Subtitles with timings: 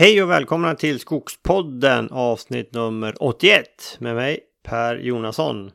[0.00, 5.70] Hej och välkomna till Skogspodden avsnitt nummer 81 med mig Per Jonasson.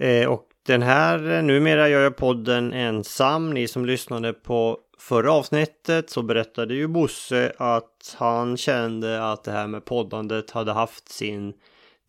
[0.00, 3.50] Eh, och den här, numera gör jag podden ensam.
[3.50, 9.52] Ni som lyssnade på förra avsnittet så berättade ju Bosse att han kände att det
[9.52, 11.52] här med poddandet hade haft sin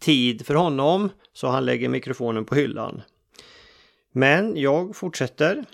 [0.01, 1.09] tid för honom.
[1.33, 3.01] Så han lägger mikrofonen på hyllan.
[4.11, 5.65] Men jag fortsätter.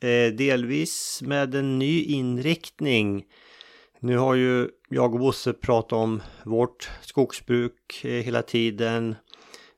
[0.00, 3.24] Eh, delvis med en ny inriktning
[4.06, 9.14] nu har ju jag och Bosse pratat om vårt skogsbruk eh, hela tiden.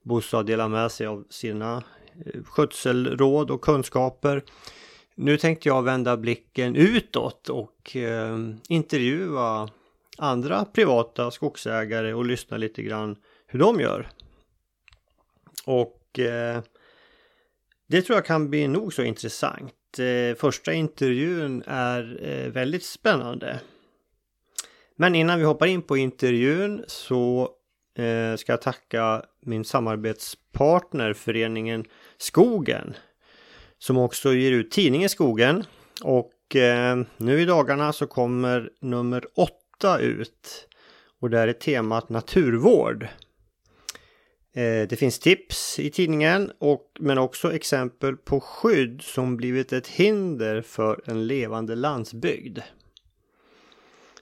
[0.02, 1.82] Bosse har delat med sig av sina
[2.26, 4.42] eh, skötselråd och kunskaper.
[5.14, 8.38] Nu tänkte jag vända blicken utåt och eh,
[8.68, 9.68] intervjua
[10.18, 13.16] andra privata skogsägare och lyssna lite grann
[13.46, 14.08] hur de gör.
[15.64, 16.62] Och eh,
[17.86, 19.98] det tror jag kan bli nog så intressant.
[19.98, 23.60] Eh, första intervjun är eh, väldigt spännande.
[25.00, 27.50] Men innan vi hoppar in på intervjun så
[27.98, 31.84] eh, ska jag tacka min samarbetspartner föreningen
[32.16, 32.94] Skogen.
[33.78, 35.64] Som också ger ut tidningen Skogen.
[36.02, 40.68] Och eh, nu i dagarna så kommer nummer åtta ut.
[41.20, 43.02] Och där är temat naturvård.
[44.54, 49.86] Eh, det finns tips i tidningen och, men också exempel på skydd som blivit ett
[49.86, 52.58] hinder för en levande landsbygd.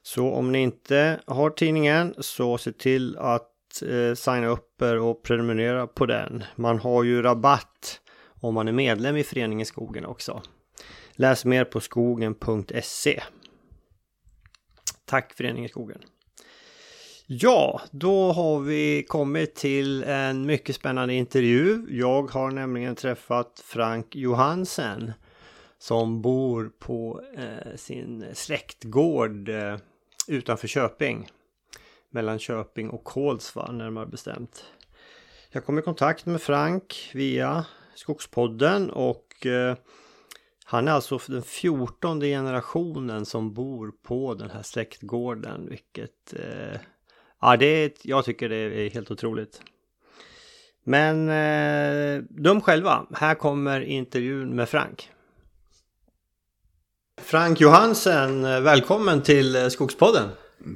[0.06, 5.22] Så om ni inte har tidningen så se till att eh, signa upp er och
[5.22, 6.44] prenumerera på den.
[6.56, 8.00] Man har ju rabatt
[8.40, 10.42] om man är medlem i Föreningen Skogen också.
[11.12, 13.22] Läs mer på skogen.se.
[15.04, 16.00] Tack Föreningen Skogen.
[17.26, 21.86] Ja, då har vi kommit till en mycket spännande intervju.
[21.88, 25.12] Jag har nämligen träffat Frank Johansen
[25.78, 29.76] som bor på eh, sin släktgård eh,
[30.28, 31.28] utanför Köping.
[32.10, 34.64] Mellan Köping och Kolsva närmare bestämt.
[35.50, 39.76] Jag kom i kontakt med Frank via Skogspodden och eh,
[40.64, 45.68] han är alltså den fjortonde generationen som bor på den här släktgården.
[45.68, 46.80] Vilket eh,
[47.40, 49.62] ja, det är, jag tycker det är helt otroligt.
[50.84, 53.06] Men eh, de själva.
[53.14, 55.10] Här kommer intervjun med Frank.
[57.22, 60.28] Frank Johansen, välkommen till Skogspodden.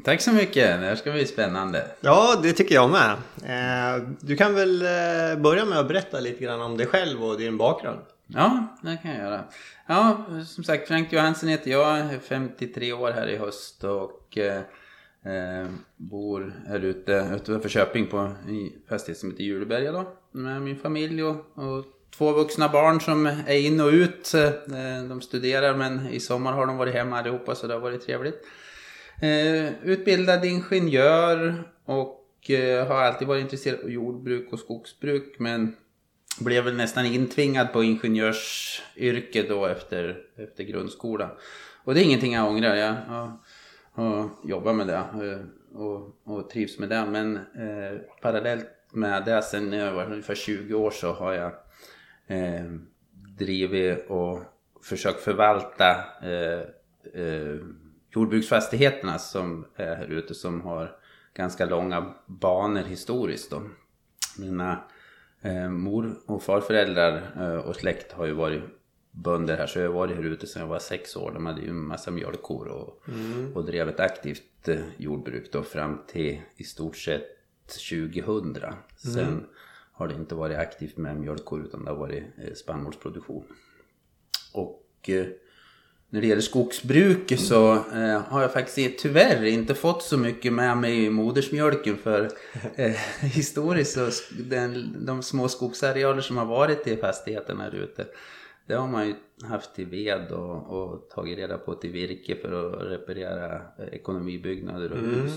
[0.05, 1.87] Tack så mycket, det här ska bli spännande.
[2.01, 3.11] Ja, det tycker jag med.
[3.43, 7.39] Eh, du kan väl eh, börja med att berätta lite grann om dig själv och
[7.39, 7.99] din bakgrund.
[8.27, 9.45] Ja, det kan jag göra.
[9.87, 15.67] Ja, som sagt, Frank Johansen heter jag, är 53 år här i höst och eh,
[15.97, 18.37] bor här ute utanför Köping på en
[18.89, 20.13] fastighet som heter Juleberga då.
[20.33, 21.85] Med min familj och, och
[22.17, 24.35] två vuxna barn som är in och ut.
[24.35, 28.07] Eh, de studerar men i sommar har de varit hemma allihopa så det har varit
[28.07, 28.47] trevligt.
[29.23, 35.77] Eh, utbildad ingenjör och eh, har alltid varit intresserad av jordbruk och skogsbruk men
[36.41, 41.31] blev väl nästan intvingad på ingenjörsyrke då efter, efter grundskolan.
[41.85, 42.75] Och det är ingenting jag ångrar.
[42.75, 42.97] Jag
[43.93, 45.05] har, jobbat med det
[45.75, 47.07] och, och trivs med det.
[47.07, 51.53] Men eh, parallellt med det sen när jag var ungefär 20 år så har jag
[52.31, 52.65] eh,
[53.39, 54.43] drivit och
[54.83, 56.61] försökt förvalta eh,
[57.23, 57.57] eh,
[58.11, 60.97] jordbruksfastigheterna som är här ute som har
[61.35, 63.51] ganska långa banor historiskt.
[63.51, 63.63] Då.
[64.39, 64.85] Mina
[65.43, 68.63] eh, mor och farföräldrar eh, och släkt har ju varit
[69.11, 71.31] bönder här så jag har varit här ute sedan jag var sex år.
[71.35, 73.57] De hade ju en massa mjölkkor och, mm.
[73.57, 77.23] och drev ett aktivt eh, jordbruk då fram till i stort sett
[77.91, 78.55] 2000.
[78.97, 79.45] Sen mm
[80.01, 83.45] har det inte varit aktivt med mjölkkor utan det har varit eh, spannmålsproduktion.
[84.53, 85.27] Och eh,
[86.11, 90.77] när det gäller skogsbruket så eh, har jag faktiskt tyvärr inte fått så mycket med
[90.77, 92.31] mig i modersmjölken för
[92.77, 92.91] eh,
[93.21, 94.11] historiskt så
[94.43, 98.07] den, de små skogsarealer som har varit i fastigheten här ute
[98.67, 102.53] det har man ju haft till ved och, och tagit reda på till virke för
[102.53, 105.29] att reparera ekonomibyggnader och mm.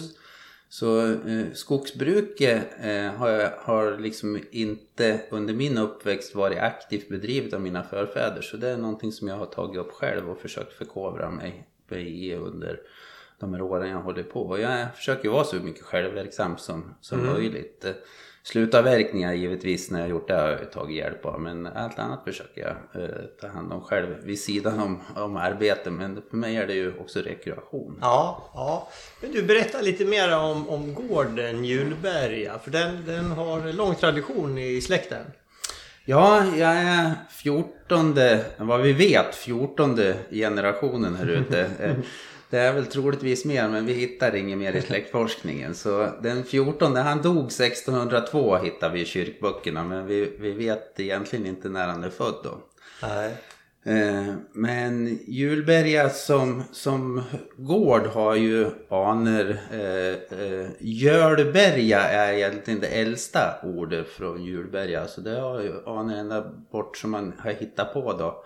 [0.73, 7.61] Så eh, skogsbruket eh, har, har liksom inte under min uppväxt varit aktivt bedrivet av
[7.61, 8.41] mina förfäder.
[8.41, 12.33] Så det är någonting som jag har tagit upp själv och försökt förkovra mig i
[12.33, 12.79] under
[13.39, 14.41] de här åren jag håller på.
[14.41, 17.33] Och jag försöker vara så mycket självverksam som, som mm.
[17.33, 17.85] möjligt.
[18.45, 22.61] Slutavverkningar givetvis när jag gjort det har jag tagit hjälp av men allt annat försöker
[22.61, 23.09] jag eh,
[23.41, 26.93] ta hand om själv vid sidan om, om arbete men för mig är det ju
[26.99, 27.97] också rekreation.
[28.01, 28.89] Ja, ja.
[29.21, 34.57] Men du berätta lite mer om, om gården Julberga för den, den har lång tradition
[34.57, 35.25] i släkten.
[36.05, 41.69] Ja, jag är fjortonde, vad vi vet, fjortonde generationen här ute.
[42.53, 45.75] Det är väl troligtvis mer, men vi hittar inget mer i släktforskningen.
[45.75, 51.45] Så den fjortonde, han dog 1602 hittar vi i kyrkböckerna, men vi, vi vet egentligen
[51.45, 52.57] inte när han är född då.
[53.01, 53.33] Nej.
[53.83, 57.23] Eh, Men Julberga som, som
[57.57, 59.57] gård har ju anor.
[59.71, 65.07] Eh, eh, Jölberga är egentligen det äldsta ordet från Julberga.
[65.07, 66.41] Så det har ju anor ända
[66.71, 68.43] bort som man har hittat på då.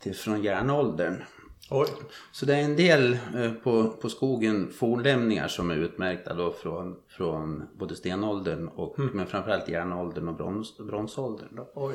[0.00, 1.22] Till, från järnåldern.
[1.70, 1.88] Oj.
[2.32, 6.96] Så det är en del eh, på, på skogen fornlämningar som är utmärkta då från,
[7.08, 11.48] från både stenåldern och men framförallt järnåldern och brons, bronsåldern.
[11.56, 11.70] Då.
[11.74, 11.94] Oj.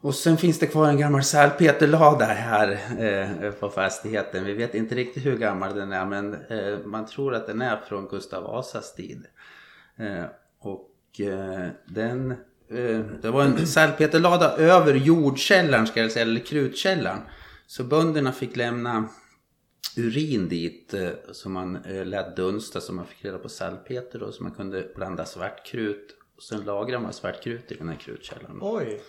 [0.00, 4.44] Och sen finns det kvar en gammal salpeterlada här eh, på fastigheten.
[4.44, 7.76] Vi vet inte riktigt hur gammal den är men eh, man tror att den är
[7.88, 9.26] från Gustav Vasas tid.
[9.96, 10.24] Eh,
[10.60, 12.30] och eh, den,
[12.68, 17.20] eh, det var en salpeterlada över jordkällaren ska jag säga, eller krutkällaren.
[17.72, 19.08] Så bönderna fick lämna
[19.96, 24.32] urin dit eh, som man eh, lät dunsta så man fick reda på salpeter då
[24.32, 26.16] så man kunde blanda svartkrut.
[26.36, 28.58] Och sen lagrade man svartkrut i den här krutkällaren.
[28.60, 29.00] Oj.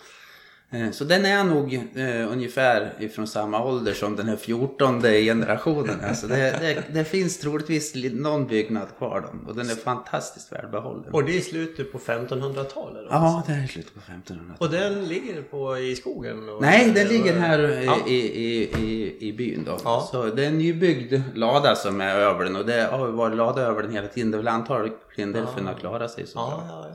[0.74, 6.00] Eh, Så den är nog eh, ungefär ifrån samma ålder som den här 14 generationen.
[6.08, 10.52] Alltså det, det, det finns troligtvis li- någon byggnad kvar då, och den är fantastiskt
[10.52, 11.12] välbehållen.
[11.14, 13.02] Och det är slutet på 1500-talet?
[13.04, 13.08] då?
[13.10, 14.62] Ja, det är slutet på 1500-talet.
[14.62, 16.50] Och den ligger på, i skogen?
[16.62, 17.98] Nej, den ligger här eh, Ja.
[18.08, 19.78] i, i, i, i byn då.
[19.84, 20.08] Ja.
[20.12, 23.62] Så det är en nybyggd lada som är över den och det har varit lada
[23.62, 24.32] över den hela tiden.
[24.32, 26.64] Det är väl antagligen därför den har klarat sig så bra.
[26.70, 26.86] Ja.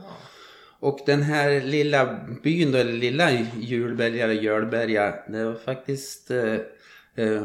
[0.79, 6.55] Och den här lilla byn då, eller lilla Julberga eller Jölberga, det var faktiskt eh,
[7.15, 7.43] eh,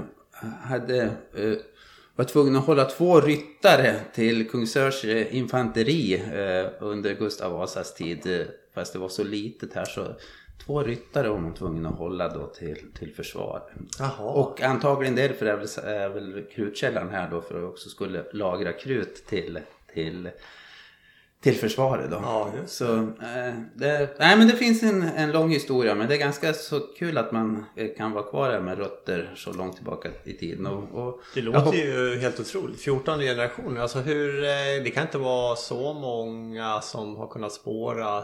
[0.62, 1.02] hade
[1.36, 1.56] eh,
[2.16, 8.46] var tvungen att hålla två ryttare till Kungsörs eh, infanteri eh, under Gustav Vasas tid.
[8.74, 10.14] Fast det var så litet här så
[10.66, 13.62] två ryttare var man tvungen att hålla då till, till försvar.
[13.98, 14.30] Jaha.
[14.30, 18.72] Och antagligen därför är väl, är väl krutkällan här då för att också skulle lagra
[18.72, 19.58] krut till,
[19.94, 20.30] till
[21.44, 22.18] till försvaret då.
[22.22, 26.18] Ja, så, eh, det, nej men det finns en, en lång historia men det är
[26.18, 30.08] ganska så kul att man eh, kan vara kvar här med rötter så långt tillbaka
[30.24, 30.66] i tiden.
[30.66, 32.80] Och, och Det låter ju helt otroligt.
[32.80, 33.80] 14 generationer.
[33.80, 38.22] Alltså hur, eh, det kan inte vara så många som har kunnat spåra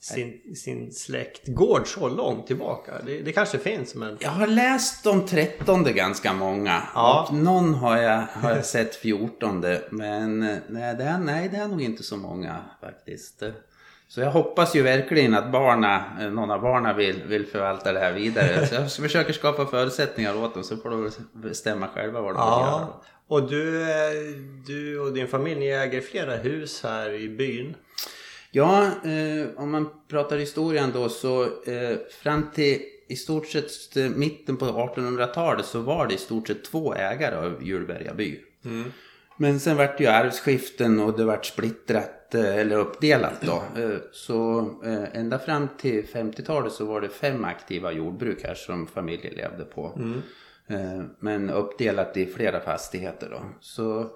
[0.00, 2.92] sin, sin släktgård så långt tillbaka.
[3.06, 4.16] Det, det kanske finns men...
[4.20, 6.82] Jag har läst om trettonde ganska många.
[6.94, 7.26] Ja.
[7.28, 9.82] Och någon har jag, har jag sett fjortonde.
[9.90, 13.42] Men nej det, är, nej, det är nog inte så många faktiskt.
[14.08, 18.00] Så jag hoppas ju verkligen att barna, eh, någon av barnen vill, vill förvalta det
[18.00, 18.66] här vidare.
[18.66, 22.66] Så jag försöker skapa förutsättningar åt dem så får de bestämma själva vad de vill
[22.66, 22.80] göra.
[22.80, 23.02] Ja.
[23.28, 23.86] Och du, eh,
[24.66, 27.74] du och din familj äger flera hus här i byn.
[28.50, 34.08] Ja, eh, om man pratar historien då så eh, fram till i stort sett eh,
[34.08, 38.40] mitten på 1800-talet så var det i stort sett två ägare av Julberga by.
[39.38, 43.62] Men sen vart det ju arvsskiften och det vart splittrat eh, eller uppdelat då.
[43.82, 44.70] Eh, Så
[45.12, 50.00] ända fram till 50-talet så var det fem aktiva jordbruk här som familjen levde på.
[50.68, 53.40] Eh, Men uppdelat i flera fastigheter då.
[53.60, 54.10] Så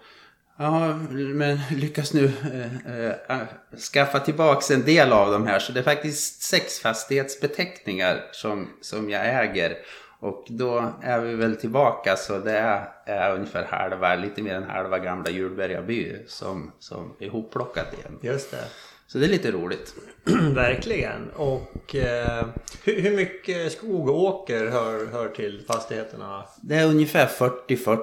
[0.63, 0.95] Ja,
[1.35, 3.47] men lyckas nu eh, eh,
[3.93, 5.59] skaffa tillbaks en del av de här.
[5.59, 9.77] Så det är faktiskt sex fastighetsbeteckningar som, som jag äger.
[10.19, 14.71] Och då är vi väl tillbaka så det är, är ungefär halva, lite mer än
[14.71, 18.19] halva gamla Julberga by som, som är ihopplockat igen.
[18.23, 18.65] Just det.
[19.13, 19.95] Så det är lite roligt.
[20.55, 21.31] Verkligen.
[21.31, 22.47] Och eh,
[22.85, 26.45] hur, hur mycket skog och åker hör, hör till fastigheterna?
[26.63, 27.99] Det är ungefär 40-40.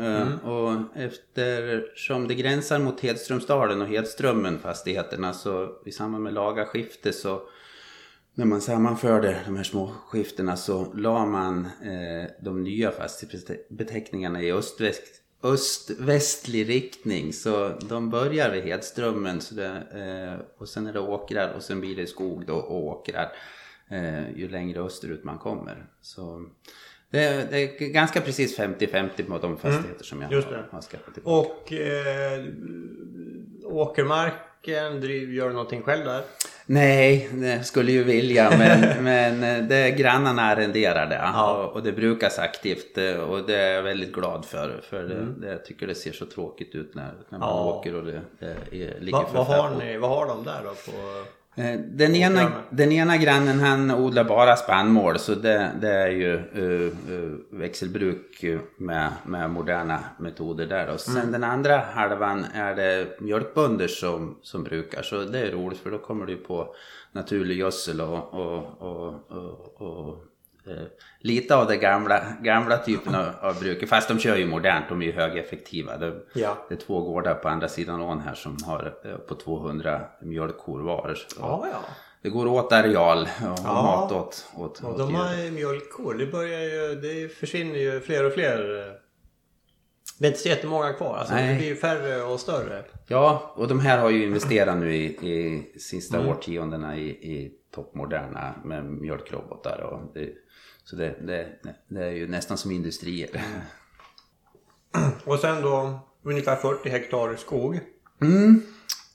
[0.00, 7.12] eh, Och eftersom det gränsar mot Hedströmsdalen och Hedströmmen fastigheterna så i samband med lagarskifte
[7.12, 7.42] så
[8.34, 14.52] när man sammanförde de här små skiftena så la man eh, de nya fastighetsbeteckningarna i
[14.52, 21.00] öst-väst öst-västlig riktning så de börjar vid Hedströmmen så det, eh, och sen är det
[21.00, 23.32] åkrar och sen blir det skog då och åkrar
[23.88, 25.86] eh, ju längre österut man kommer.
[26.02, 26.46] Så
[27.10, 31.14] det, är- det är ganska precis 50-50 på de fastigheter som jag har, har skaffat
[31.14, 31.48] tillbaka.
[31.48, 32.44] Och eh,
[33.64, 36.22] åkermarken, driv, gör du någonting själv där?
[36.70, 41.52] Nej, det skulle ju vilja men, men eh, det, grannarna arrenderar det Ja.
[41.52, 44.80] och, och det brukas aktivt eh, och det är jag väldigt glad för.
[44.90, 47.64] För det, det, jag tycker det ser så tråkigt ut när, när man Ja.
[47.64, 50.60] åker och det, det är, ligger Va, för vad, har ni, vad har de där
[50.64, 50.70] då?
[50.70, 51.24] På...
[51.58, 56.32] Eh, Den ena, den ena grannen han odlar bara spannmål så det, det är ju
[56.56, 58.44] uh, uh, växelbruk
[58.76, 60.88] med, med moderna metoder där.
[60.88, 65.78] Och sen den andra halvan är det mjölkbönder som, som brukar så det är roligt
[65.78, 66.74] för då kommer du på
[67.12, 69.14] naturlig gödsel och, och, och,
[69.80, 70.24] och,
[71.20, 73.88] lite av den gamla, gamla typen av, av bruk.
[73.88, 75.96] Fast de kör ju modernt, de är ju högeffektiva.
[75.96, 76.66] Det, Ja.
[76.68, 80.80] det är två gårdar på andra sidan ån här som har eh, på 200 mjölkkor
[80.82, 81.18] var.
[81.38, 81.78] Ja, ja.
[82.22, 83.72] Det går åt areal och Ja.
[83.82, 86.14] mat åt, åt, Och åt de har ju mjölkkor.
[86.14, 88.58] Det börjar ju, det försvinner ju fler och fler.
[90.20, 91.16] Det är inte så jättemånga kvar.
[91.16, 91.48] Alltså, Nej.
[91.52, 92.84] det blir ju färre och större.
[93.06, 96.28] Ja, och de här har ju investerat nu i, i sista Mm.
[96.28, 99.80] årtiondena i, i toppmoderna med mjölkrobotar.
[99.80, 100.28] Och det,
[100.90, 101.48] så det, det,
[101.88, 103.44] det är ju nästan som industrier.
[105.24, 107.80] Och sen då ungefär 40 hektar skog.
[108.20, 108.62] Mm.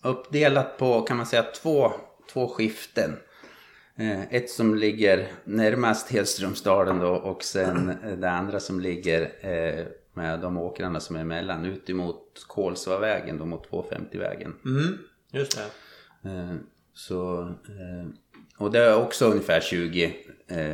[0.01, 1.91] Uppdelat på kan man säga två,
[2.33, 3.11] två skiften.
[3.95, 10.39] Eh, ett som ligger närmast Hedströmsdalen då och sen det andra som ligger eh, med
[10.39, 14.55] de åkrarna som är emellan ut emot Kolsvavägen då mot 250-vägen.
[14.65, 14.97] Mm,
[15.31, 16.29] just det.
[16.29, 16.55] Eh,
[16.93, 17.53] så,
[18.57, 20.32] och det är också ungefär 20 eh,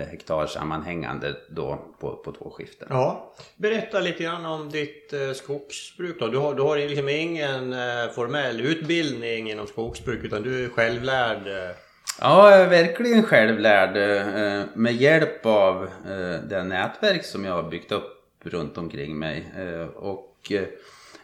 [0.09, 2.87] hektar sammanhängande då på, på två skiften.
[2.91, 3.33] Ja.
[3.55, 6.27] Berätta lite grann om ditt eh, skogsbruk då.
[6.27, 11.47] Du har, du har liksom ingen eh, formell utbildning inom skogsbruk utan du är självlärd.
[11.47, 11.75] Eh.
[12.21, 17.69] Ja, jag är verkligen självlärd eh, med hjälp av eh, det nätverk som jag har
[17.69, 19.51] byggt upp runt omkring mig.
[19.57, 20.67] Eh, och eh,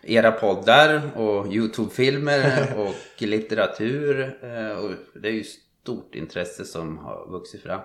[0.03, 4.37] era poddar och Youtube-filmer och litteratur.
[4.41, 7.81] Eh, och det är ju stort intresse som har vuxit fram.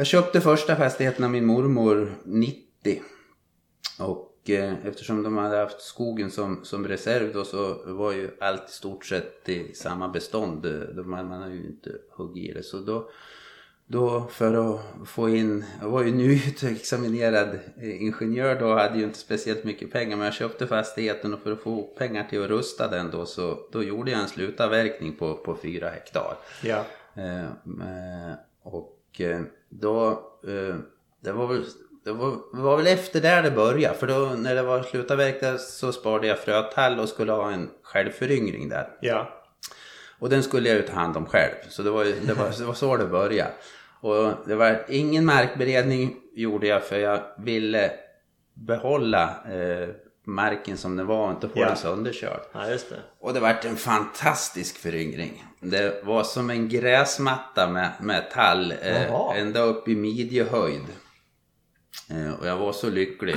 [0.00, 3.02] Jag köpte första fastigheten av min mormor 90.
[3.98, 8.68] Och eh, eftersom de hade haft skogen som, som reserv då så var ju allt
[8.68, 10.66] i stort sett i samma bestånd.
[10.94, 12.62] Man, man har ju inte huggit i det.
[12.62, 13.10] Så då,
[13.86, 19.64] då för att få in, jag var ju nyutexaminerad ingenjör då hade ju inte speciellt
[19.64, 23.10] mycket pengar men jag köpte fastigheten och för att få pengar till att rusta den
[23.10, 26.36] då så då gjorde jag en slutavverkning på, på fyra hektar.
[26.62, 26.84] Ja.
[27.14, 29.40] Eh, eh, och eh,
[29.70, 30.10] då,
[30.46, 30.76] eh,
[31.20, 31.64] det var väl
[32.04, 35.92] det var, var väl efter där det började för då när det var slutavverkat så
[35.92, 38.88] sparade jag frötall och skulle ha en självföryngring där.
[39.00, 39.28] Ja.
[40.18, 41.54] Och den skulle jag ju ta hand om själv.
[41.68, 43.52] Så det var, det var, det var så det började.
[44.00, 47.90] Och det var ingen markberedning gjorde jag för jag ville
[48.54, 49.22] behålla
[49.52, 49.88] eh,
[50.30, 51.66] marken som den var och inte få Ja.
[51.66, 52.40] den sönderkörd.
[52.52, 52.80] Ja, det.
[53.20, 55.44] Och det vart en fantastisk föryngring.
[55.60, 60.84] Det var som en gräsmatta med, med tall eh, ända upp i midjehöjd.
[62.10, 63.36] Eh, och jag var så lycklig.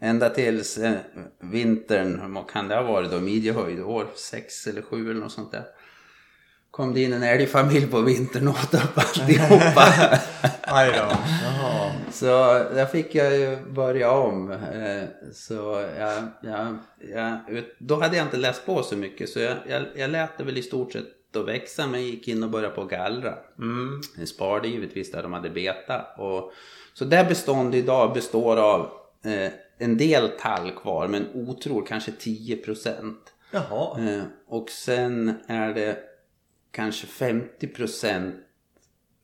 [0.00, 0.92] Ända tills eh,
[1.40, 5.52] vintern, vad kan det ha varit då, midjehöjd, år sex eller sju eller något sånt
[5.52, 5.64] där.
[6.76, 9.82] Kom det in en älgfamilj på vintern och åt upp alltihopa.
[10.62, 11.16] Aj då.
[11.44, 11.92] Jaha.
[12.12, 12.26] Så
[12.74, 14.50] där fick jag ju börja om.
[14.50, 16.78] Eh, Så jag, jag,
[17.14, 20.44] jag, då hade jag inte läst på så mycket så jag, jag, jag lät det
[20.44, 23.34] väl i stort sett att växa men gick in och började på gallra.
[23.58, 24.00] Mm.
[24.18, 26.02] Jag sparade givetvis där de hade beta.
[26.18, 26.52] Och,
[26.94, 28.90] så det bestånd idag består av
[29.24, 33.32] eh, en del tall kvar men otroligt kanske 10 procent.
[33.50, 34.00] Jaha.
[34.00, 35.98] Eh, och sen är det
[36.76, 38.34] kanske 50 procent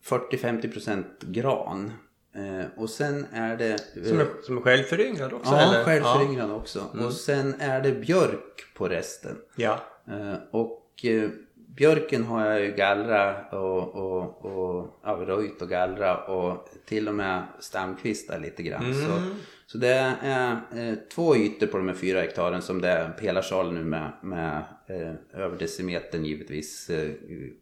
[0.05, 1.93] 40-50% gran.
[2.35, 3.71] Eh, och sen är det...
[3.97, 5.85] eh, Som är, som är självföryngrad också Ja, eller?
[5.85, 6.81] självföryngrande också.
[7.07, 9.37] Och sen är det björk på resten.
[9.57, 9.81] Ja.
[10.09, 16.25] Eh, och eh, björken har jag ju gallra och, och, och ja, röjt och gallra
[16.25, 18.95] och till och med stamkvistar lite grann.
[18.95, 19.23] Så,
[19.73, 23.73] så det är eh, två ytor på de här fyra hektaren som det är pelarsal
[23.73, 27.11] nu med, med eh, över decimetern givetvis eh,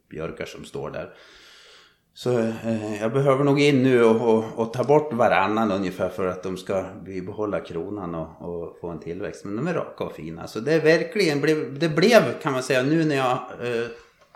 [0.08, 1.14] björkar som står där.
[2.14, 6.26] Så eh, jag behöver nog in nu och, och, och ta bort varannan ungefär för
[6.26, 9.44] att de ska bibehålla kronan och, och få en tillväxt.
[9.44, 10.46] Men de är raka och fina.
[10.46, 11.40] Så det är verkligen,
[11.78, 13.86] det blev kan man säga nu när jag eh,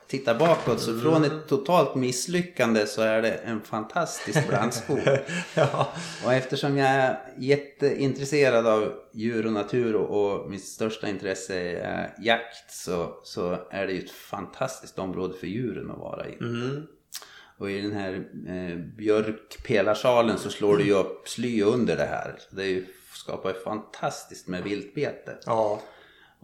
[0.06, 0.80] tittar bakåt.
[0.80, 5.00] Så från ett totalt misslyckande så är det en fantastisk blandskog.
[5.54, 5.92] ja.
[6.24, 12.14] Och eftersom jag är jätteintresserad av djur och natur och, och mitt största intresse är
[12.22, 16.36] jakt så, så är det ju ett fantastiskt område för djuren att vara i.
[16.40, 16.86] Mm.
[17.58, 18.12] Och i den här
[18.48, 22.38] eh, björkpelarsalen så slår det ju upp sly under det här.
[22.50, 25.38] Det är ju, skapar ju fantastiskt med viltbete.
[25.46, 25.80] Ja.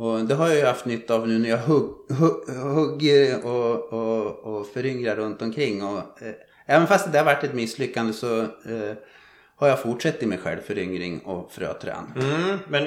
[0.00, 3.92] Och det har jag ju haft nytta av nu när jag hugg, hugg, hugger och,
[3.92, 5.85] och, och föryngrar runt omkring.
[5.85, 6.35] Och, eh,
[6.66, 8.97] även fast det har varit ett misslyckande så eh,
[9.57, 12.04] har jag fortsatt med självföryngring och fröträd.
[12.16, 12.59] Mm.
[12.69, 12.85] Men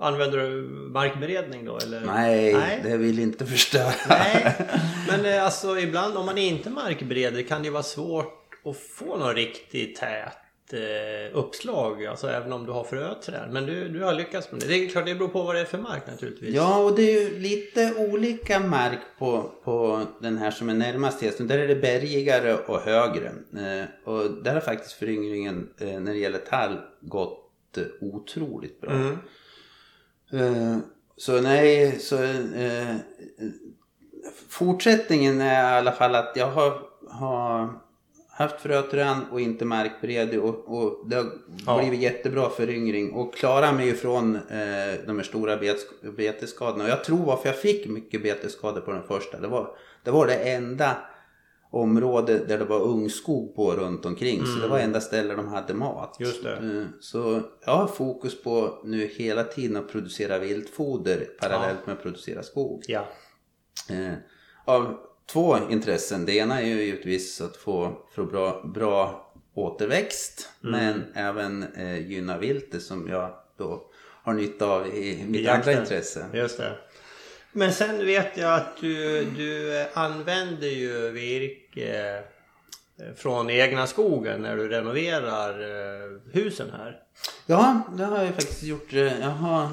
[0.00, 2.00] använder du markberedning då eller?
[2.00, 3.92] Nej, Nej, det vill inte förstöra.
[4.08, 4.54] Nej,
[5.08, 9.34] men eh, alltså ibland om man inte markbereder kan det vara svårt att få någon
[9.34, 10.43] riktigt tät
[10.74, 12.06] eh, uppslag.
[12.06, 13.48] Alltså även om du har fröträd.
[13.52, 14.66] Men du, du har lyckats med det.
[14.66, 16.54] Det är klart det beror på vad det är för mark naturligtvis.
[16.54, 21.22] Ja och det är ju lite olika mark på, på den här som är närmast
[21.22, 21.46] hästen.
[21.46, 23.26] Där är det bergigare och högre.
[23.26, 28.90] Eh, och där har faktiskt föryngringen eh, när det gäller tall gått eh, otroligt bra.
[28.90, 29.18] Mm.
[30.32, 30.78] Eh,
[31.16, 32.96] så nej, så eh,
[34.48, 37.80] fortsättningen är i alla fall att jag har, har
[38.36, 41.32] haft fröträd och inte markbered och, och det har
[41.66, 41.78] ja.
[41.78, 45.76] blivit jättebra föryngring och klarar mig ifrån eh, de här stora bet,
[46.16, 46.84] betesskadorna.
[46.84, 50.26] Och jag tror varför jag fick mycket betesskador på den första, det var det, var
[50.26, 50.96] det enda
[51.70, 54.38] område där det var ungskog på runt omkring.
[54.38, 54.46] Mm.
[54.46, 54.86] Så det var mm.
[54.86, 56.16] enda ställe de hade mat.
[56.20, 56.52] Just det.
[56.52, 61.86] Eh, så jag har fokus på nu hela tiden att producera viltfoder parallellt ja.
[61.86, 62.84] med att producera skog.
[62.88, 63.08] Ja.
[63.90, 64.14] Eh,
[64.64, 66.26] av två intressen.
[66.26, 70.80] Det ena är ju givetvis att få, få bra, bra återväxt mm.
[70.80, 73.90] men även eh, gynna viltet som jag då
[74.22, 76.26] har nytta av i mitt andra intresse.
[76.32, 76.78] Just det.
[77.52, 82.22] Men sen vet jag att du, du använder ju virke
[82.98, 87.00] eh, från egna skogen när du renoverar eh, husen här.
[87.46, 88.92] Ja, det har jag faktiskt gjort.
[88.92, 89.68] Jag har,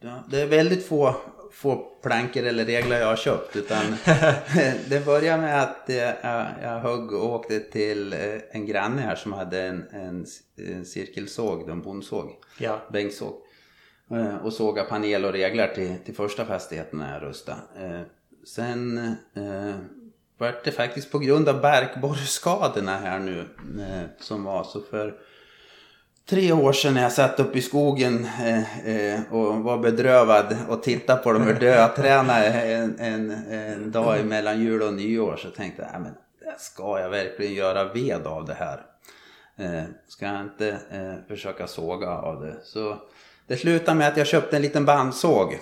[0.00, 1.14] ja, det är väldigt få
[1.58, 3.56] få plankor eller regler jag har köpt.
[3.56, 3.84] Utan
[4.88, 6.14] det började med att jag,
[6.62, 8.18] jag högg och åkte till eh,
[8.50, 12.80] en granne här som hade en, en, en cirkelsåg, en bondsåg, ja.
[12.92, 13.34] bänksåg.
[14.10, 17.60] Eh, och såga panel och reglar till, till första fastigheten när jag rustade.
[17.76, 18.00] Eh,
[18.44, 18.98] sen
[19.34, 19.74] eh,
[20.38, 23.44] vart det faktiskt på grund av barkborrskadorna här nu
[24.20, 25.14] som var så för
[26.28, 30.82] tre år sedan när jag satt uppe i skogen eh, eh, och var bedrövad och
[30.82, 35.88] tittade på de här dödträna en, en, en dag mellan jul och nyår så tänkte
[35.92, 36.14] jag, men
[36.58, 38.80] ska jag verkligen göra ved av det här?
[39.56, 40.78] Eh, ska jag inte
[41.28, 42.56] försöka såga av det?
[42.62, 42.96] Så
[43.46, 45.58] det slutade med att jag köpte en liten bandsåg.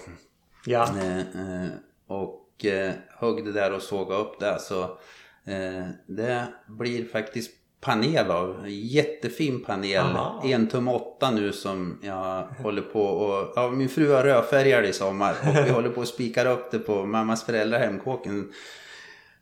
[0.66, 0.88] Ja.
[2.06, 2.66] Och
[3.18, 4.58] högg det där och sågade upp det.
[4.60, 4.98] Så
[6.06, 7.50] det blir faktiskt
[7.86, 8.68] panel av.
[8.68, 10.06] Jättefin panel.
[10.06, 10.42] Aha.
[10.44, 13.52] En tum åtta nu som jag håller på och...
[13.56, 16.78] Ja, min fru har rödfärgat i sommar och vi håller på att spika upp det
[16.78, 18.00] på mammas föräldrahem.
[18.00, 18.52] Kåken,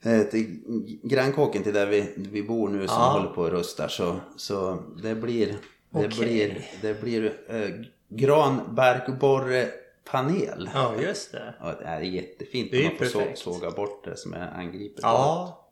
[0.02, 0.60] eh, till
[1.02, 3.10] grannkåken till där vi, vi bor nu som ja.
[3.10, 3.88] håller på att rusta.
[3.88, 5.54] Så, så det blir...
[5.90, 6.18] Det okay.
[6.18, 7.68] blir, det blir eh,
[8.08, 10.70] granbarkborrepanel.
[10.74, 11.54] Ja, just det.
[11.60, 12.70] Ja, det är jättefint.
[12.70, 15.00] Det är man får såga bort det som är angripet.
[15.02, 15.63] Ja.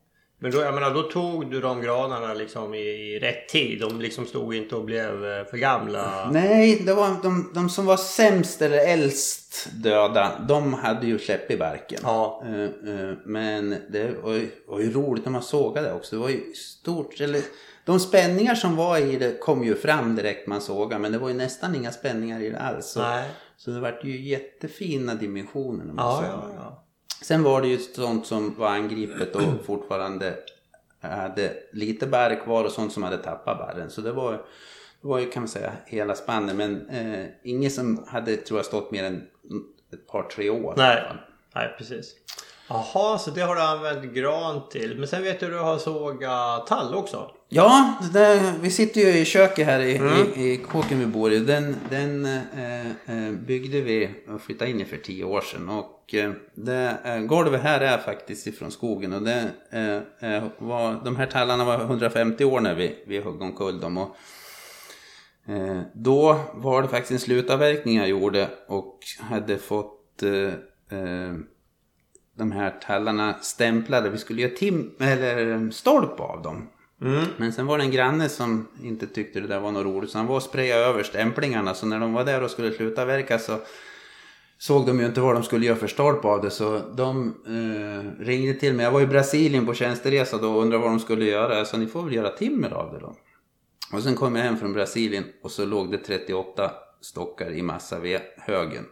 [0.43, 3.81] Men då, jag menar, då tog du de granarna liksom i, i rätt tid?
[3.81, 6.31] De liksom stod inte och blev eh, för gamla?
[6.33, 10.45] Nej, det var de, de som var sämst eller äldst döda.
[10.49, 12.01] De hade ju släpp i barken.
[12.03, 12.43] Ja.
[12.47, 16.17] Uh, uh, men det var ju, var ju roligt när man sågade också.
[16.17, 17.21] Det var ju stort.
[17.21, 17.43] Eller,
[17.85, 21.03] de spänningar som var i det kom ju fram direkt man sågade.
[21.03, 22.87] Men det var ju nästan inga spänningar i det alls.
[22.87, 23.31] Så, Nej.
[23.57, 26.55] så det vart ju jättefina dimensioner när man ja, sågade.
[26.55, 26.82] Ja, ja.
[27.23, 30.35] Sen var det ju sånt som var angripet och fortfarande
[31.01, 33.91] hade lite bär kvar och sånt som hade tappat bären.
[33.91, 36.57] Så det var, det var ju kan man säga hela spannet.
[36.57, 39.23] Men eh, inget som hade tror jag stått mer än
[39.93, 40.75] ett par tre år.
[40.77, 41.03] Nej,
[41.55, 42.15] Nej precis.
[42.69, 44.99] Jaha, så det har du använt gran till.
[44.99, 47.31] Men sen vet du att du har sågat tall också?
[47.49, 50.13] Ja, det, vi sitter ju i köket här i, mm.
[50.37, 51.39] i, i kåken vi bor i.
[51.39, 55.69] Den, den eh, eh byggde vi och flyttade in i för tio år sedan.
[55.69, 59.13] Och eh, det, eh, golvet här är faktiskt ifrån skogen.
[59.13, 59.51] Och det,
[60.21, 63.99] eh, var, de här tallarna var 150 år när vi, vi högg omkull dem.
[63.99, 64.17] Och,
[65.95, 70.23] då var det faktiskt en slutavverkning jag gjorde och hade fått
[72.37, 74.11] de här tallarna stämplade.
[74.11, 76.69] Vi skulle göra tim eller stolp av dem.
[77.03, 77.25] Mm.
[77.37, 80.11] Men sen var det en granne som inte tyckte det där var något roligt.
[80.11, 81.75] Så han var och sprayade över stämplingarna.
[81.75, 83.59] Så när de var där och skulle sluta verka så
[84.63, 86.51] såg de ju inte vad de skulle göra för stolp av det.
[86.51, 88.85] Så de eh, ringde till mig.
[88.85, 91.59] Jag var i Brasilien på tjänsteresa då och undrade vad de skulle göra.
[91.59, 93.15] Jag sa ni får väl göra timmer av det då.
[93.93, 96.71] Och sen kom jag hem från Brasilien och så låg det 38
[97.01, 98.01] stockar i massa
[98.37, 98.85] högen.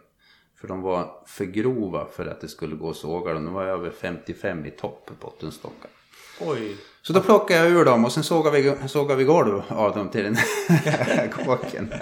[0.61, 3.45] För de var för grova för att det skulle gå att såga dem.
[3.45, 5.91] De var över 55 i topp, bottenstockar.
[6.45, 6.77] Oj.
[7.01, 10.09] Så då plockade jag ur dem och sen sågade vi, sågade vi golv av dem
[10.09, 11.93] till den här kåken.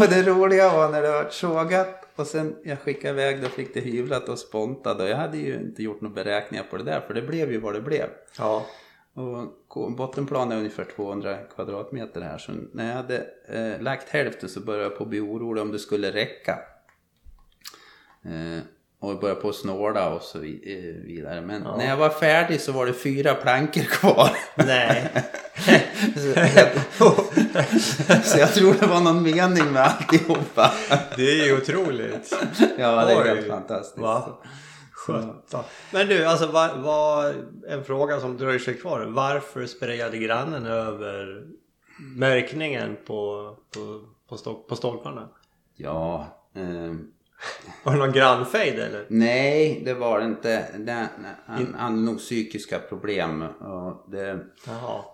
[0.00, 3.52] och det roliga var när det var sågat och sen jag skickade iväg det och
[3.52, 5.00] fick det hyvlat och spontat.
[5.00, 7.60] Och jag hade ju inte gjort några beräkningar på det där för det blev ju
[7.60, 8.06] vad det blev.
[8.38, 8.66] Ja.
[9.68, 12.38] Och bottenplan är ungefär 200 kvadratmeter här.
[12.38, 15.78] Så när jag hade eh, lagt hälften så började jag på bli orolig om det
[15.78, 16.58] skulle räcka.
[18.24, 18.62] Eh,
[19.06, 20.44] och började på att snåla och så eh,
[21.04, 21.40] vidare.
[21.40, 21.76] Men ja.
[21.76, 24.30] när jag var färdig så var det fyra plankor kvar.
[24.54, 25.10] Nej.
[28.24, 30.72] så, jag, tror det var någon mening med alltihopa.
[31.16, 32.36] det är ju otroligt.
[32.78, 33.98] Ja, det är helt fantastiskt.
[33.98, 34.38] Va?
[35.06, 35.64] Sjutton.
[35.92, 37.34] Men du, alltså var, var,
[37.68, 39.00] en fråga som dröjer sig kvar.
[39.00, 41.46] Varför sprayade grannen över
[42.16, 45.28] märkningen på, på, på, stol, på stolparna?
[45.76, 46.94] Ja, eh,
[47.82, 49.06] var det någon grannfejd eller?
[49.08, 50.66] Nej, det var det inte.
[50.78, 51.08] Det,
[51.46, 53.42] han, hade nog psykiska problem.
[53.42, 54.38] Och det,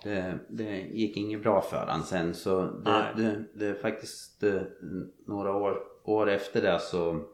[0.04, 2.34] det, det, gick inget bra för honom sen.
[2.34, 4.62] Så det, det, det, faktiskt eh,
[5.26, 7.24] några år, år efter det så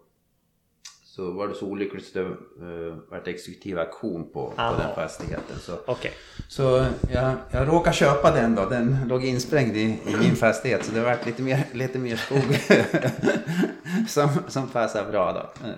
[1.17, 5.59] så var det så olyckligt så det uh, vart exekutiv auktion på, på den fastigheten.
[5.61, 6.11] Så, okay.
[6.49, 8.65] så jag, jag råkade köpa den då.
[8.65, 12.43] Den låg insprängd i, i min fastighet så det vart lite mer, lite mer skog
[14.09, 15.69] som, som passade bra då.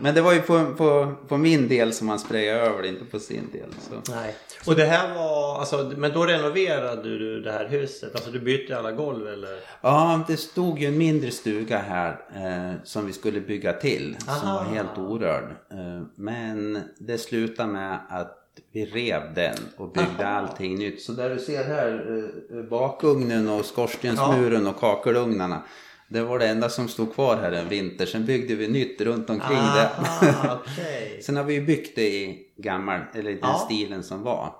[0.00, 3.20] Men det var ju på, på, på min del som man sprayade över inte på
[3.20, 3.68] sin del.
[3.90, 4.12] Så.
[4.12, 4.34] Nej.
[4.66, 8.14] Och det här var, alltså, men då renoverade du det här huset?
[8.14, 9.60] Alltså du bytte alla golv eller?
[9.80, 14.16] Ja, det stod ju en mindre stuga här eh, som vi skulle bygga till.
[14.28, 14.38] Aha.
[14.38, 15.50] Som var helt orörd.
[15.70, 18.34] Eh, men det slutade med att
[18.72, 20.38] vi rev den och byggde Aha.
[20.38, 21.02] allting nytt.
[21.02, 24.70] Så där du ser här, eh, bakugnen och skorstensmuren ja.
[24.70, 25.62] och kakelugnarna.
[26.08, 28.06] Det var det enda som stod kvar här en vinter.
[28.06, 30.54] Sen byggde vi nytt runt omkring Aha, det.
[30.54, 31.20] okay.
[31.20, 33.62] Sen har vi byggt det i gammal, eller den ja.
[33.64, 34.54] stilen som var.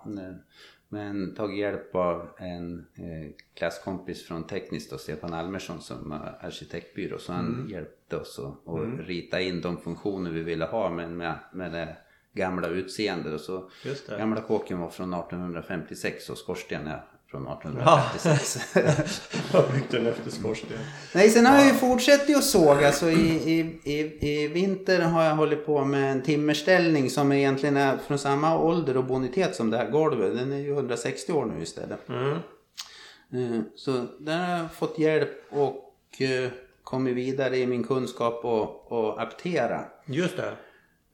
[0.89, 7.19] Men tagit hjälp av en eh, klasskompis från Tekniskt och Stefan Almersson som arkitektbyrå.
[7.19, 7.71] Så han mm.
[7.71, 9.03] hjälpte oss att, att mm.
[9.03, 11.97] rita in de funktioner vi ville ha men med, med det
[12.35, 13.35] gamla utseendet.
[13.35, 13.71] Och så
[14.19, 19.33] gamla kåken var från 1856 och skorstenen är från 1856.
[19.53, 20.79] Jag byggde den efter skorsten.
[21.15, 22.93] Nej, sen har jag ju fortsatt att såga.
[22.93, 27.77] Så i, i, i, i vinter har jag hållit på med en timmerställning som egentligen
[27.77, 30.37] är från samma ålder och bonitet som det här golvet.
[30.37, 32.09] Den är ju 160 år nu istället.
[32.09, 32.39] Mm.
[33.33, 36.51] Eh, så där har jag fått hjälp och eh,
[36.91, 39.85] kommit vidare i min kunskap och, och aptera.
[40.07, 40.53] Just det.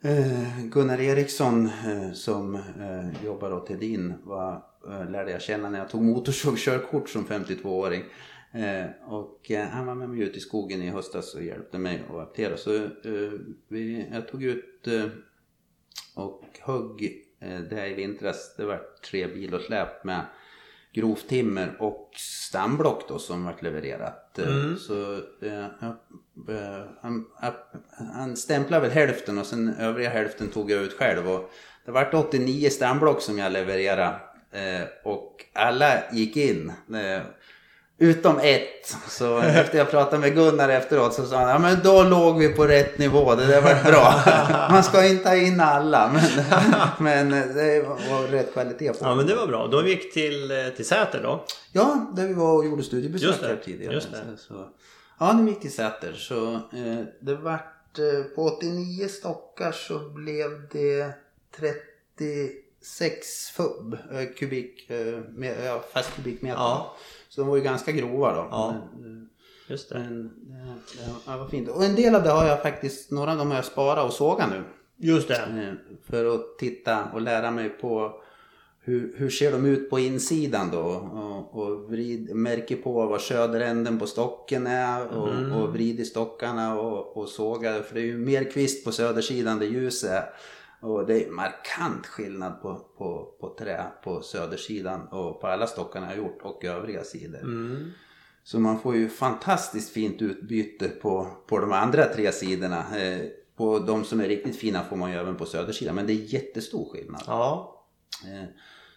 [0.09, 1.71] Eh, Gunnar Eriksson
[2.15, 2.59] som
[3.25, 8.05] jobbar åt Hedin var Eh, lärde jag känna när jag tog motorsågkörkort som 52-åring.
[8.53, 12.03] Eh, och eh, han var med mig ut i skogen i höstas och hjälpte mig
[12.11, 12.57] att aptera.
[12.57, 12.89] Så
[13.69, 14.89] vi, jag tog ut
[16.15, 17.25] och högg
[17.71, 18.55] det i vintras.
[18.57, 20.27] Det var tre bilosläp med
[20.95, 24.39] grovt timmer och stamblock då som vart levererat.
[24.39, 24.77] Mm.
[24.77, 25.21] Så
[27.01, 27.25] han,
[28.15, 31.29] han stämplade väl hälften och sen övriga hälften tog jag ut själv.
[31.29, 31.51] Och
[31.85, 34.21] det vart 89 stamblock som jag levererade
[34.55, 36.73] Eh, och alla gick in.
[36.95, 37.23] Eh,
[38.05, 38.97] utom ett.
[39.09, 42.49] Så efter jag pratade med Gunnar efteråt så sa han, ja men då låg vi
[42.49, 44.15] på rätt nivå, det där var bra.
[44.71, 46.45] Man ska inte ha in alla, men,
[46.99, 49.67] men det var rätt kvalitet på Ja men det var bra.
[49.67, 51.45] Då gick till, till Säter då?
[51.73, 53.95] Ja, där vi var och gjorde studiebesök här tidigare.
[53.95, 54.19] Just det.
[54.37, 54.69] Så,
[55.21, 56.13] ja, de gick till Säter.
[56.13, 61.13] Så eh, det vart, eh, på 89 stockar så blev det
[61.57, 63.97] 30 6 fub,
[64.39, 66.59] kubik, eh, med, fast kubikmeter.
[66.59, 66.97] Ja.
[67.35, 68.49] Så de var ju ganska grova då.
[68.51, 68.75] Ja.
[69.69, 69.99] Just det.
[69.99, 71.69] Men, det, det var fint.
[71.69, 74.13] Och en del av det har jag faktiskt, några av dem har jag sparat och
[74.13, 74.65] sågat nu.
[74.97, 75.35] Just det.
[75.35, 78.21] Eh, för att titta och lära mig på
[78.81, 80.83] hur, hur ser de ut på insidan då?
[80.83, 85.53] Och, och vrid, märker på vad söderänden på stocken är och, mm.
[85.53, 87.83] och vrid i stockarna och, och såga.
[87.83, 90.25] För det är ju mer kvist på södersidan där ljus är.
[90.85, 96.07] Och det är markant skillnad på, på, på trä på södersidan och på alla stockarna
[96.09, 97.43] jag gjort och övriga sidor.
[97.43, 97.91] Mm.
[98.43, 102.99] Så man får ju fantastiskt fint utbyte på, på de andra tre sidorna.
[102.99, 106.13] Eh, på de som är riktigt fina får man ju även på södersidan men det
[106.13, 107.23] är jättestor skillnad.
[107.27, 107.85] Ja.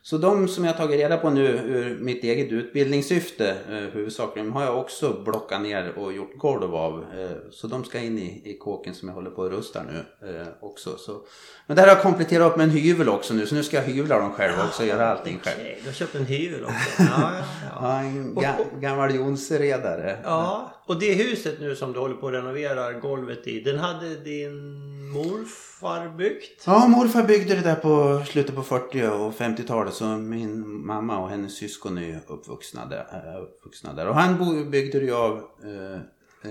[0.10, 4.64] Så de som jag tagit reda på nu ur mitt eget utbildningssyfte eh, huvudsakligen har
[4.64, 7.06] jag också blockat ner och gjort golv av.
[7.20, 10.30] Eh, så de ska in i, i kåken som jag håller på att rusta nu
[10.30, 10.98] eh, också.
[10.98, 11.22] Så.
[11.66, 13.84] Men här har jag kompletterat upp med en hyvel också nu så nu ska jag
[13.84, 15.58] hyvla dem själv också och göra allting själv.
[15.60, 16.76] Okej, du har köpt en hyvel också.
[17.04, 17.80] Ja, ja, ja.
[17.82, 20.18] ja en ga gammal Jonseredare.
[20.24, 24.16] Ja, och det huset nu som du håller på att renovera golvet i, den hade
[24.16, 26.64] din morfar byggt?
[26.66, 31.30] Ja, morfar byggde det där på slutet på 40 och 50-talet så min mamma och
[31.30, 33.06] hennes syskon är uppvuxna där.
[33.42, 34.08] uppvuxna där.
[34.08, 36.02] Och han byggde det ju av eh,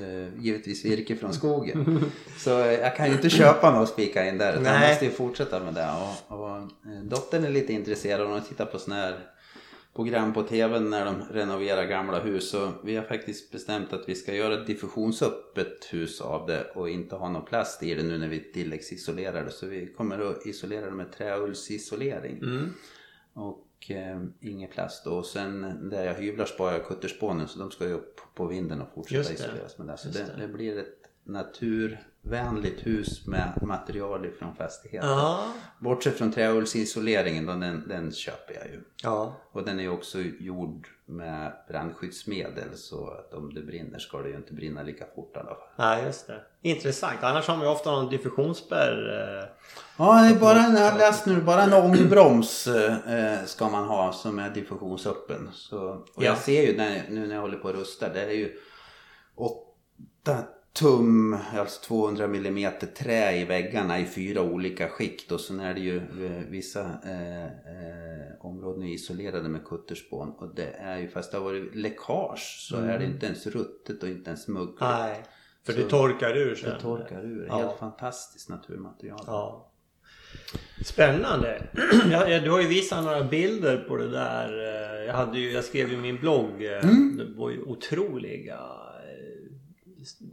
[0.00, 2.04] eh, givetvis virke från skogen.
[2.38, 4.52] så jag kan ju inte köpa något och spika in där.
[4.60, 5.88] Utan jag måste ju fortsätta med det.
[6.28, 6.68] Och, och,
[7.02, 8.28] dottern är lite intresserad.
[8.28, 9.18] Hon tittar på sådana här
[9.96, 12.54] program på tv när de renoverar gamla hus.
[12.54, 16.90] Och vi har faktiskt bestämt att vi ska göra ett diffusionsöppet hus av det och
[16.90, 19.50] inte ha någon plast i det nu när vi tilläggsisolerar det.
[19.50, 22.38] Så vi kommer att isolera det med träullsisolering.
[22.38, 22.72] Mm.
[23.32, 25.06] Och eh, ingen plast.
[25.06, 28.80] Och sen där jag hyvlar sparar jag kutterspånen så de ska ju upp på vinden
[28.80, 29.96] och fortsätta isoleras med det.
[29.96, 30.48] Så det, det.
[30.48, 31.08] blir ett
[32.26, 35.08] naturvänligt hus med material ifrån fastigheten.
[35.10, 35.52] Ja.
[35.78, 38.80] Bortsett från träullsisoleringen den, den köper jag ju.
[39.02, 39.36] Ja.
[39.52, 44.36] Och den är också gjord med brandskyddsmedel så att om det brinner ska det ju
[44.36, 45.56] inte brinna lika fort i alla fall.
[45.76, 46.40] Nej, just det.
[46.62, 47.18] Intressant.
[47.22, 49.38] Annars har man ju ofta någon diffusionsspärr.
[49.42, 49.48] eh,
[49.98, 54.12] Ja, det är bara en, jag läst nu, bara en ångbroms eh, ska man ha
[54.12, 55.48] som är diffusionsöppen.
[55.52, 56.24] Så, och Ja.
[56.24, 58.52] jag ser ju när, nu när jag håller på och rustar, det är ju
[59.34, 60.36] 8
[60.76, 65.80] tum, alltså 200 mm trä i väggarna i fyra olika skikt och sen är det
[65.80, 67.50] ju eh, vissa eh, eh,
[68.40, 72.76] områden är isolerade med kutterspån och det är ju, fast det har varit läckage så
[72.76, 74.80] är det inte ens ruttet och inte ens muggligt.
[74.80, 75.22] Nej.
[75.66, 76.70] För Så- det torkar ur sen.
[76.70, 77.46] Det torkar ur.
[77.48, 77.56] Ja.
[77.56, 79.20] Helt fantastiskt naturmaterial.
[79.26, 79.72] Ja.
[80.84, 81.62] Spännande.
[82.44, 84.48] Du har ju visat några bilder på det där.
[84.98, 86.64] eh, Jag, hade ju, jag skrev ju min blogg.
[86.64, 87.16] eh, Mm.
[87.16, 88.58] Det var ju otroliga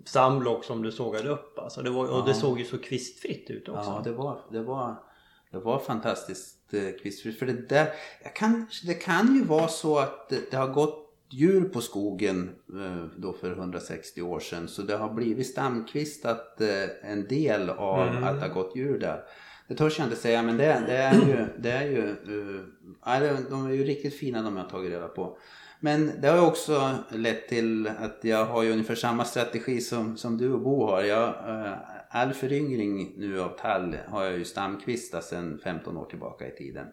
[0.06, 1.60] samblock som du sågade upp.
[1.60, 3.90] Alltså det var, och det såg ju så kvistfritt ut också.
[3.90, 4.96] Ja, det var, det var,
[5.52, 7.40] det var fantastiskt eh, kvistfritt.
[7.40, 7.88] För det där,
[8.36, 13.34] kan, det kan ju vara så att det, har gått djur på skogen eh, då
[13.34, 14.68] för 160 år sedan.
[14.68, 18.24] Så det har blivit stamkvistat eh, en del av Mm.
[18.24, 19.24] att det har gått djur där.
[19.68, 23.66] Det törs jag inte säga men det, det är ju, det är ju, uh, de
[23.66, 25.38] är ju riktigt fina de jag har tagit reda på.
[25.84, 30.18] Men det har ju också lett till att jag har ju ungefär samma strategi som,
[30.18, 31.04] som du och Bo har.
[31.04, 31.74] Jag, eh,
[32.10, 36.88] all föryngring nu av tall har jag ju stamkvistat sedan 15 år tillbaka i tiden.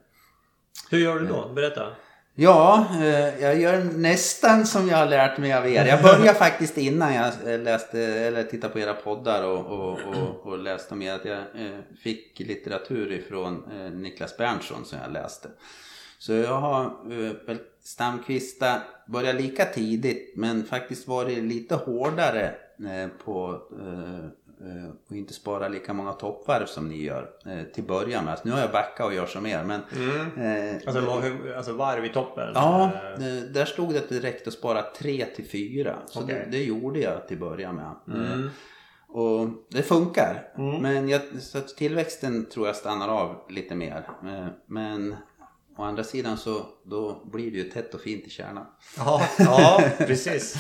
[0.91, 1.53] Hur gör du då?
[1.55, 1.87] Berätta.
[2.35, 5.87] Ja, eh, jag gör nästan som jag har lärt mig av er.
[5.87, 10.47] Jag började faktiskt innan jag eh, läste, eller tittade på era poddar och, och, och,
[10.47, 15.13] och läste om er att jag eh, fick litteratur ifrån eh, Niklas Berntsson som jag
[15.13, 15.49] läste.
[16.21, 22.45] Så jag har eh, stamkvista börjat lika tidigt men faktiskt varit lite hårdare
[22.79, 24.25] eh, på eh,
[25.11, 27.31] och inte spara lika många toppvarv som ni gör
[27.75, 28.29] till början.
[28.29, 32.05] Alltså, nu har jag backat och gör som er men eh, Alltså, hur- alltså varv
[32.05, 32.49] i toppen?
[32.55, 35.97] Ja, Eh, där stod det att det räckte att spara 3 till 4.
[36.07, 36.35] Så Okej.
[36.45, 37.95] det, det gjorde jag till början med.
[38.09, 38.45] Mm.
[38.45, 38.51] Eh,
[39.09, 40.49] Och det funkar.
[40.59, 40.83] Mm.
[40.83, 44.07] Men jag, så tillväxten tror jag stannar av lite mer.
[44.67, 45.17] Men
[45.81, 48.67] å andra sidan så då blir det ju tätt och fint i kärnan.
[48.97, 50.55] Ja, ja precis.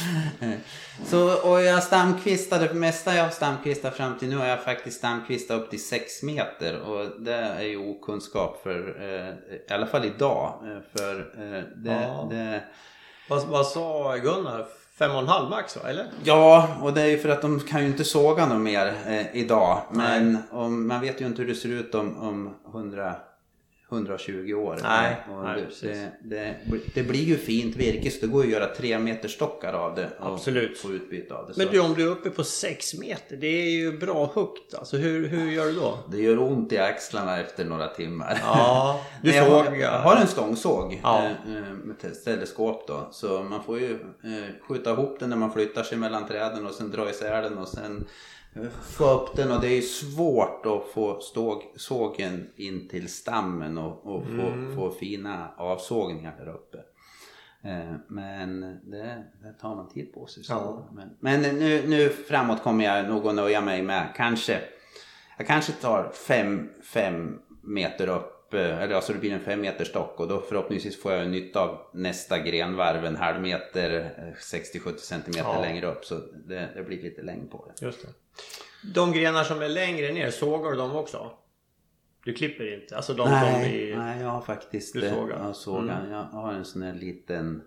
[1.06, 4.98] Så, och jag stamkvistade, det mesta jag har stamkvistat fram till nu har jag faktiskt
[4.98, 10.04] stamkvistat upp till 6 meter och det är ju okunskap för, eh, i alla fall
[10.04, 10.54] idag.
[10.64, 12.26] eh, För eh, det, Ja.
[12.30, 12.62] det
[13.28, 14.66] vad, vad sa Gunnar?
[14.98, 15.82] Fem och en halv max va?
[15.88, 16.06] Eller?
[16.24, 19.36] Ja, och det är ju för att de kan ju inte såga något mer eh,
[19.36, 19.78] idag.
[19.90, 23.14] Men om, man vet ju inte hur det ser ut om, om 100,
[23.90, 24.78] 120 år.
[24.82, 26.54] Nej, nej, det, det,
[26.94, 29.94] det, blir ju fint virke så det går ju att göra tre meter stockar av
[29.94, 30.08] det.
[30.20, 30.78] Absolut.
[30.78, 31.52] Få utbyte av det.
[31.56, 34.74] Men du om du är uppe på sex meter, det är ju bra högt.
[34.74, 35.98] Alltså hur, hur gör du då?
[36.10, 38.40] Det gör ont i axlarna efter några timmar.
[38.44, 41.24] Ja, du jag, har, jag har en stångsåg Ja.
[41.24, 43.08] eh, eh, med te- teleskop då.
[43.12, 43.92] Så man får ju
[44.24, 47.58] eh, skjuta ihop den när man flyttar sig mellan träden och sen dra isär den
[47.58, 48.06] och sen
[48.82, 49.50] få upp den.
[49.52, 54.76] Och det är svårt att få ståg, sågen in till stammen och, och få, Mm.
[54.76, 56.78] få fina avsågningar där uppe.
[57.62, 58.60] Eh, Men
[58.90, 60.42] det, det tar man tid på sig.
[60.48, 60.88] Ja.
[60.92, 64.60] Men, men nu, nu framåt kommer jag nog att nöja mig med kanske
[65.38, 69.84] jag kanske tar fem, fem meter upp, eh, eller alltså det blir en fem meter
[69.84, 74.96] stock och då förhoppningsvis får jag nytta av nästa grenvarv en halv meter, eh, 60-70
[74.96, 75.60] centimeter Ja.
[75.60, 76.14] längre upp så
[76.46, 77.84] det, det blir lite längd på det.
[77.86, 78.08] Just det.
[78.94, 81.30] De grenar som är längre ner, sågar du dem också?
[82.24, 82.96] Du klipper inte?
[82.96, 83.96] Alltså de som Nej, är...
[83.96, 85.44] nej, jag har faktiskt Du eh, sågar?
[85.46, 86.00] Jag, sågar.
[86.00, 86.10] Mm.
[86.12, 87.62] jag har en sån här liten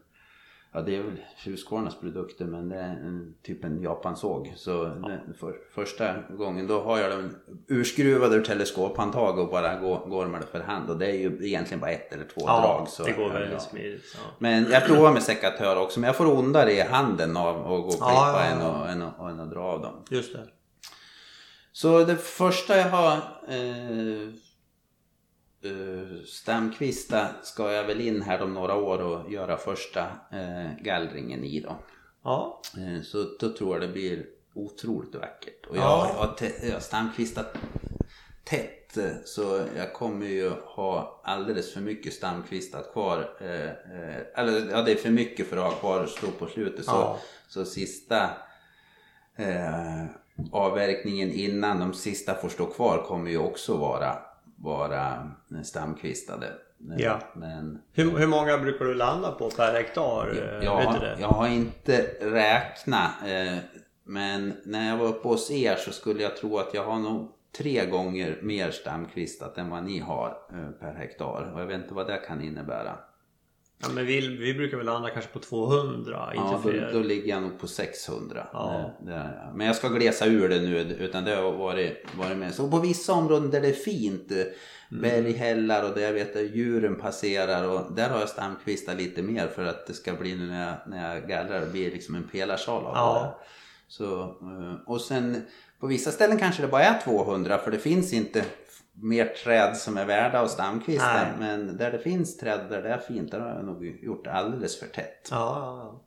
[0.75, 4.53] Ja det är väl Husqvarnas produkter men det är en, typ en japansåg.
[4.55, 7.35] Så den, för, första gången då har jag den
[7.67, 10.89] urskruvad ur teleskophandtag och bara går, går med det för hand.
[10.89, 12.87] Och det är ju egentligen bara ett eller två Ja, drag.
[12.87, 13.39] Så, det går ja.
[13.39, 14.15] väldigt smidigt.
[14.15, 14.19] Ja.
[14.39, 17.73] Men jag provar med sekatör också men jag får ondare i handen av att gå
[17.75, 18.67] och klippa Ja, ja, än, ja.
[18.67, 20.05] att, än, att, än att dra av dem.
[20.09, 20.47] Just det.
[21.71, 23.13] Så det första jag har
[23.47, 24.29] eh,
[25.65, 31.43] eh, stamkvista ska jag väl in här om några år och göra första eh, gallringen
[31.43, 31.75] i då.
[32.23, 32.61] Ja.
[32.77, 35.65] Eh, så då tror jag det blir otroligt vackert.
[35.69, 36.07] Och jag, Ja.
[36.09, 37.57] jag, har te- jag har stamkvistat
[38.43, 43.29] tätt så jag kommer ju ha alldeles för mycket stamkvistar kvar.
[43.41, 46.45] Eh, eh, eller ja, det är för mycket för att ha kvar och stå på
[46.47, 46.85] slutet.
[46.85, 47.19] Så, Ja.
[47.47, 48.29] så sista
[49.35, 50.05] eh,
[50.51, 54.15] avverkningen innan de sista får stå kvar kommer ju också vara,
[54.63, 55.31] vara
[55.63, 56.45] stamkvistade.
[56.47, 56.53] Eh,
[56.97, 57.19] Ja.
[57.35, 60.27] Men Hur, hur många brukar du landa på per hektar?
[60.31, 63.11] Eh, Ja, jag har inte räknat.
[63.25, 63.57] Eh,
[64.05, 67.31] men när jag var uppe hos er så skulle jag tro att jag har nog
[67.57, 71.51] tre gånger mer stamkvistat än vad ni har eh, per hektar.
[71.55, 72.97] Och jag vet inte vad det kan innebära.
[73.83, 76.89] Ja, men vi, vi brukar väl landa kanske på 200, inte Ja, då, fler.
[76.93, 78.47] då ligger jag nog på 600.
[78.53, 78.91] Ja.
[79.05, 79.55] Det jag.
[79.55, 82.53] Men jag ska glesa ur det nu utan det har varit, varit med.
[82.53, 84.31] Så på vissa områden där det är fint,
[84.91, 85.01] Mm.
[85.01, 89.47] berghällar och där jag vet att djuren passerar och där har jag stamkvistat lite mer
[89.47, 92.23] för att det ska bli nu när jag, när jag gallrar, det blir liksom en
[92.31, 93.37] pelarsal av Ja.
[93.39, 93.45] det.
[93.87, 95.41] Så, eh, och sen
[95.79, 98.45] på vissa ställen kanske det bara är 200 för det finns inte
[99.03, 101.13] mer träd som är värda att stamkvista.
[101.13, 101.31] Nej.
[101.39, 104.79] Men där det finns träd där det är fint, där har jag nog gjort alldeles
[104.79, 105.27] för tätt.
[105.31, 106.01] Ja, ja, ja.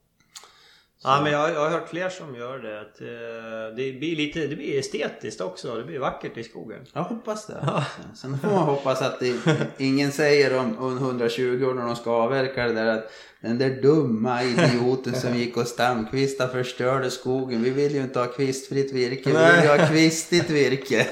[1.03, 2.81] Ja men jag, jag har hört fler som gör det.
[2.81, 5.75] Att, eh, det, blir lite, det blir estetiskt också.
[5.75, 6.87] Det blir vackert i skogen.
[6.93, 7.85] Jag hoppas det.
[8.15, 9.35] Sen får man hoppas att det,
[9.79, 13.83] ingen säger om, om 120 år när de ska avverka det där att den där
[13.83, 17.63] dumma idioten som gick och stamkvistade förstörde skogen.
[17.63, 21.07] Vi vill ju inte ha kvistfritt virke, vi vill ju ha kvistigt virke.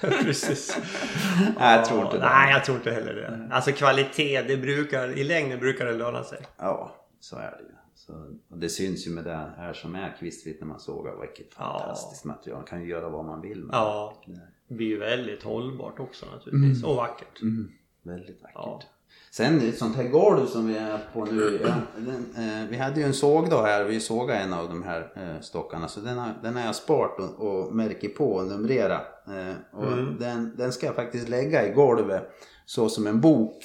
[0.00, 0.78] Precis.
[1.58, 2.24] Nej, jag tror inte det.
[2.24, 3.54] Nej, jag tror inte heller det.
[3.54, 6.38] Alltså kvalitet, det brukar, i längden brukar det löna sig.
[6.58, 7.83] Ja, så är det ju.
[8.06, 8.12] Så,
[8.50, 11.20] och det syns ju med det här som är kvistfritt när man sågar.
[11.20, 11.78] Vilket Ja.
[11.78, 12.58] fantastiskt material.
[12.58, 14.14] Man kan ju göra vad man vill med Ja,
[14.68, 16.84] det blir ju väldigt hållbart också naturligtvis.
[16.84, 17.42] Och vackert.
[17.42, 17.72] Mm.
[18.02, 18.54] Väldigt vackert.
[18.54, 18.82] Ja.
[19.30, 21.60] Sen ett sånt här golv som vi är på nu.
[21.62, 23.84] Ja, den, eh, vi hade ju en sågdag här.
[23.84, 25.88] Vi sågade en av de här eh, stockarna.
[25.88, 29.28] Så den har, den har jag sparat och, och märker på och numrerat.
[29.28, 32.30] Eh, och den, den ska jag faktiskt lägga i golvet
[32.66, 33.64] så som en bok.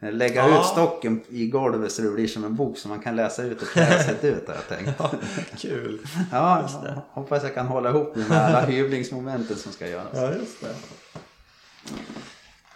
[0.00, 0.60] Lägga Ja.
[0.60, 3.62] ut stocken i golvet så det blir som en bok som man kan läsa ut
[3.62, 5.00] och klä ut har jag tänkt.
[5.62, 5.98] Kul.
[6.32, 10.08] Ja, ja, hoppas jag kan hålla ihop det med alla hyvlingsmomenten som ska göras.
[10.14, 10.74] Ja, just det.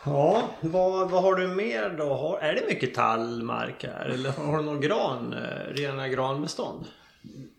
[0.04, 2.14] Ja, vad, vad har du mer då?
[2.14, 4.04] Har, är det mycket tallmark här?
[4.14, 6.86] Eller har du någon gran, eh, rena granbestånd?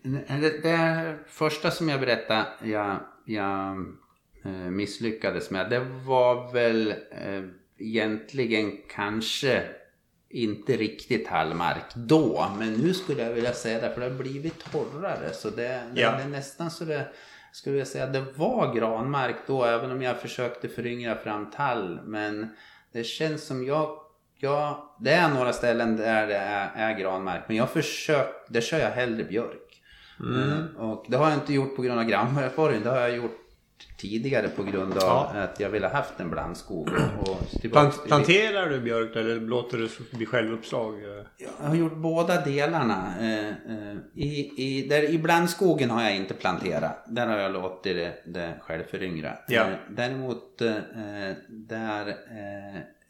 [0.02, 3.76] Det, det första som jag berättade jag, jag
[4.44, 7.42] eh, misslyckades med det var väl eh,
[7.88, 9.62] egentligen kanske
[10.30, 12.46] inte riktigt tallmark då.
[12.58, 15.32] Men nu skulle jag vilja säga det för det har blivit torrare.
[15.32, 16.10] Så det, Ja.
[16.16, 17.08] det är nästan så det
[17.52, 22.00] skulle jag säga det var granmark då även om jag försökte föryngra fram tall.
[22.04, 22.48] Men
[22.92, 24.00] det känns som jag
[24.38, 27.42] Ja, det är några ställen där det är, är granmark.
[27.48, 29.82] Men jag försöker, där kör jag hellre björk.
[30.20, 30.76] Mm.
[30.76, 32.82] Och det har jag inte gjort på grund av grannmärkborgen.
[32.82, 33.43] Det har jag gjort
[33.96, 35.32] tidigare på grund av Ja.
[35.34, 36.88] att jag ville haft en blandskog.
[37.20, 40.94] Och, Plant, planterar du björk eller låter du det bli självuppslag?
[41.36, 43.14] Jag har gjort båda delarna.
[43.20, 47.04] Eh, eh, I, i, där, I blandskogen har jag inte planterat.
[47.06, 49.32] Där har jag låtit det, det självföryngra.
[49.48, 49.62] Ja.
[49.62, 50.58] Eh, däremot
[51.48, 52.16] där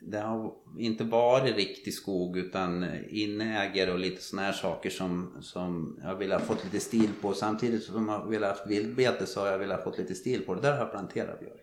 [0.07, 6.01] det har inte varit riktig skog utan inäger och lite såna här saker som, som
[6.03, 7.33] jag vill ha fått lite stil på.
[7.33, 10.43] Samtidigt som jag vill ha haft vildbete så har jag velat ha fått lite stil
[10.47, 10.61] på det.
[10.61, 11.61] Där har jag planterat björk.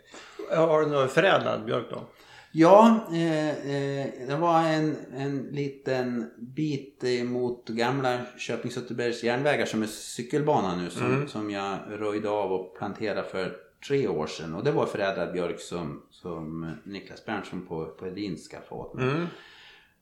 [0.58, 2.02] Har du någon förädlad björk då?
[2.54, 9.84] Ja, eh, eh, det var en, en liten bit mot gamla Köping Sutterbergs järnvägar som
[9.84, 14.56] är cykelbana nu som, som jag röjde av och planterade för tre år sedan.
[14.56, 19.06] Och det var förädlad björk som, som Niklas Berntsson på, på Edin skaffade åt mig.
[19.06, 19.28] Mm.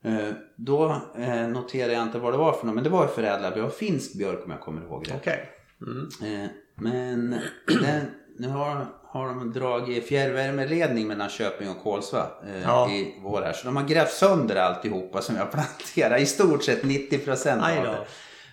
[0.02, 3.54] Eh, då eh, noterade jag inte vad det var för något, men det var förädlad
[3.54, 5.16] björk, finsk björk om jag kommer ihåg rätt.
[5.20, 5.50] Okej.
[5.82, 6.08] Mm.
[6.44, 7.30] Eh, men
[7.82, 8.06] den,
[8.38, 12.90] nu har, har de dragit fjärrvärmeledning mellan Köping och Kolsva eh, Ja.
[12.90, 13.52] i vår här.
[13.52, 16.18] Så de har grävt sönder alltihopa som jag planterar.
[16.18, 18.06] I stort sett 90% Aj av det.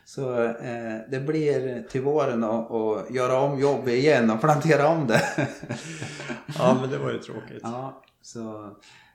[0.08, 5.22] Så eh, det blir till våren att göra om jobbet igen och plantera om det.
[6.58, 7.60] Ja, men det var ju tråkigt.
[7.64, 8.66] ja, så,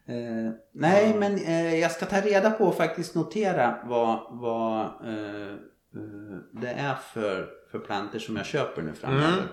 [0.07, 5.52] eh, nej, men eh, jag ska ta reda på och faktiskt notera vad, vad eh,
[5.94, 9.33] eh, det är för, för planter som jag köper nu framöver.
[9.33, 9.44] Mm.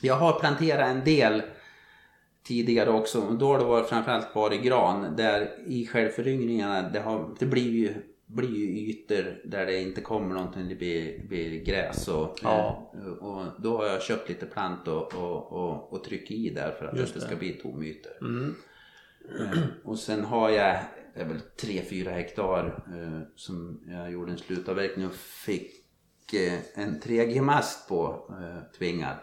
[0.00, 1.42] Jag har planterat en del
[2.44, 3.20] tidigare också.
[3.20, 5.16] Då har det varit framförallt varit gran.
[5.16, 7.94] Där i självföryngringarna det, har, det blir ju
[8.34, 12.92] blir ju ytor där det inte kommer någonting, det blir, blir gräs och, Ja.
[13.20, 16.84] och då har jag köpt lite plant och, och, och, och tryckt i där för
[16.86, 17.26] att Just det det.
[17.26, 18.12] ska bli tomytor.
[18.20, 18.54] Mm.
[19.40, 20.80] Eh, Och sen har jag,
[21.14, 25.74] det är väl 3-4 hektar eh, som jag gjorde en slutavverkning och fick
[26.34, 28.30] eh, en 3G-mast på
[28.78, 29.16] tvingad.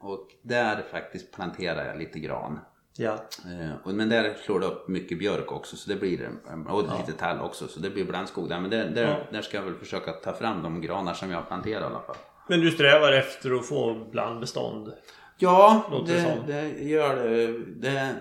[0.00, 2.58] Och där faktiskt planterade jag lite gran.
[3.00, 3.12] Ja.
[3.44, 6.30] Eh, och, men där slår det upp mycket björk också så det blir
[6.68, 8.60] och lite tall också så det blir blandskog där.
[8.60, 9.16] Men där, där, Ja.
[9.32, 12.16] där ska jag väl försöka ta fram de granar som jag planterar i alla fall.
[12.48, 14.92] Men du strävar efter att få blandbestånd?
[15.36, 17.46] Ja, Låter det det, det gör det.
[17.88, 18.14] det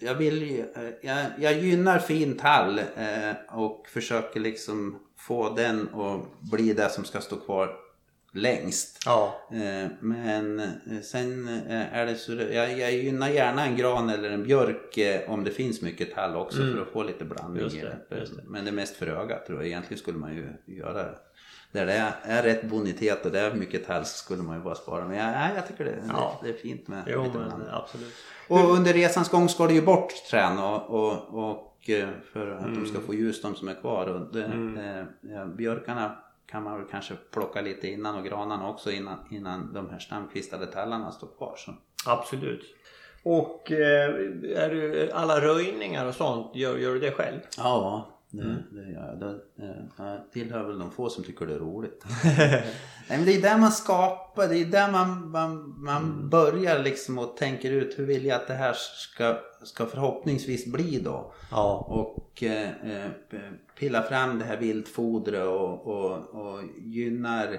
[0.00, 6.40] jag, vill, eh, jag, jag gynnar fin tall eh, och försöker liksom få den att
[6.50, 7.76] bli det som ska stå kvar
[8.36, 9.02] längst.
[9.06, 9.40] Ja.
[9.52, 10.66] Eh, Men eh,
[11.02, 15.30] sen eh, är det så jag, jag gynnar gärna en gran eller en björk eh,
[15.30, 17.62] om det finns mycket tall också för att få lite blandning.
[17.62, 17.74] Mm.
[17.74, 18.42] Just det, just det.
[18.46, 19.66] Men det är mest för ögat tror jag.
[19.66, 21.14] Egentligen skulle man ju göra det.
[21.72, 24.74] Där det är, rätt bonitet och det är mycket tall så skulle man ju bara
[24.74, 25.04] spara.
[25.08, 26.40] Men jag, jag tycker det, Ja.
[26.42, 27.68] det, det är fint med Jo, lite blandning.
[27.72, 28.14] absolut.
[28.48, 32.62] Och under resans gång ska det ju bort trän och, och, och eh, för att
[32.62, 32.86] de Mm.
[32.86, 34.06] ska få ljus de som är kvar.
[34.06, 38.90] Och det, eh, ja, björkarna kan man väl kanske plocka lite innan och granarna också
[38.90, 41.54] innan, innan de här stamkvistade tallarna står kvar.
[41.56, 41.74] Så.
[42.06, 42.74] Absolut.
[43.22, 44.10] Och eh,
[44.56, 47.40] är du, alla röjningar och sånt, gör, gör du det själv?
[47.56, 48.56] Ja, det, Mm.
[48.70, 49.18] det gör jag.
[49.20, 52.04] Det, eh, jag tillhör väl de få som tycker det är roligt.
[53.08, 56.28] Nej, men det är där man skapar, det är där man, man, man Mm.
[56.30, 61.00] börjar liksom och tänker ut hur vill jag att det här ska, ska förhoppningsvis bli
[61.00, 61.32] då.
[61.50, 61.86] Ja.
[61.88, 63.10] och eh, eh,
[63.78, 67.58] pilla fram det här viltfodret och, och, och gynnar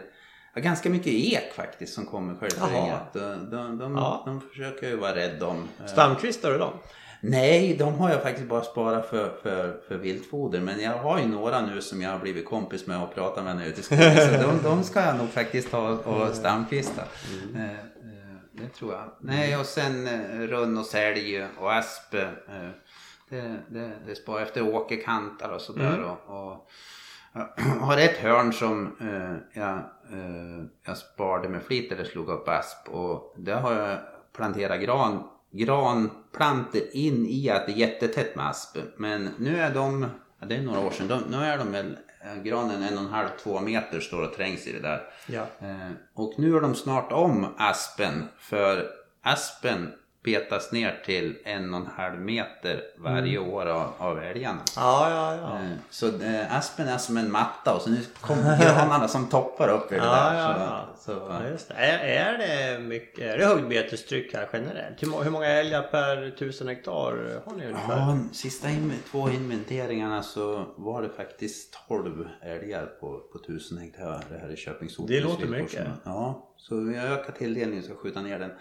[0.55, 3.13] ja, ganska mycket ek faktiskt som kommer självföryngat.
[3.13, 4.23] De, de, de, Ja.
[4.25, 5.67] de försöker ju vara rädd om.
[5.79, 6.73] Eh, Stamkvistar du dem?
[7.21, 10.61] Nej, de har jag faktiskt bara sparat för, för, för viltfoder.
[10.61, 13.57] Men jag har ju några nu som jag har blivit kompis med och pratat med
[13.57, 14.15] nu ute i skogen.
[14.15, 17.01] Så de, de ska jag nog faktiskt ha och stamkvista.
[17.55, 17.77] Eh, eh,
[18.51, 19.11] det tror jag.
[19.19, 22.15] Nej, och sen eh, rönn och sälj och asp.
[23.29, 26.03] Det, det, det sparar efter åkerkantar och sådär.
[26.03, 26.69] Och, och,
[27.57, 28.95] jag har ett hörn som
[29.53, 29.79] jag,
[30.85, 32.89] jag sparade med flit eller slog upp asp.
[32.89, 33.97] Och där har jag
[34.33, 35.23] planterat gran
[35.57, 38.77] granplanter in i att det är jättetätt med asp.
[38.97, 41.97] Men nu är de, ja, det är några år sedan, de, nu är de väl,
[42.21, 45.01] eh, granen en och en halv, två meter står och trängs i det där.
[45.27, 45.45] Ja.
[45.59, 48.89] Eh, och nu är de snart om aspen för
[49.21, 49.91] aspen
[50.27, 54.59] petas ner till en och en halv meter varje år av, av älgarna.
[54.75, 55.55] Ja, ja, ja.
[55.63, 59.69] Eh, Så eh, aspen är som en matta och så nu kommer granarna som toppar
[59.69, 60.39] upp i det Ja, där.
[60.39, 61.19] ja, så, ja.
[61.19, 61.73] Så, Ja, just det.
[61.73, 65.03] Är, är det mycket, är det högbetestryck här generellt?
[65.03, 66.91] Hur, hur många älgar per tusen hektar
[67.45, 67.97] har ni ungefär?
[67.97, 74.23] Ja, sista in, två inventeringarna så var det faktiskt 12 älgar på, på 1000 hektar
[74.41, 75.87] här i Köpings Det låter mycket.
[76.03, 78.51] Ja, så vi har ökat tilldelningen så skjuta ner den.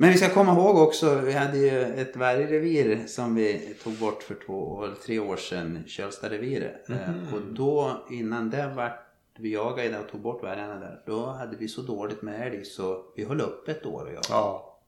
[0.00, 4.22] Men vi ska komma ihåg också, vi hade ju ett vargrevir som vi tog bort
[4.22, 6.90] för två eller tre år sedan, Kölstareviret.
[6.90, 8.92] Eh, Och då innan det var
[9.38, 13.04] vi jagade och tog bort vargarna där, då hade vi så dåligt med älg så
[13.16, 14.26] vi höll upp ett år och jagade.
[14.30, 14.78] Ja.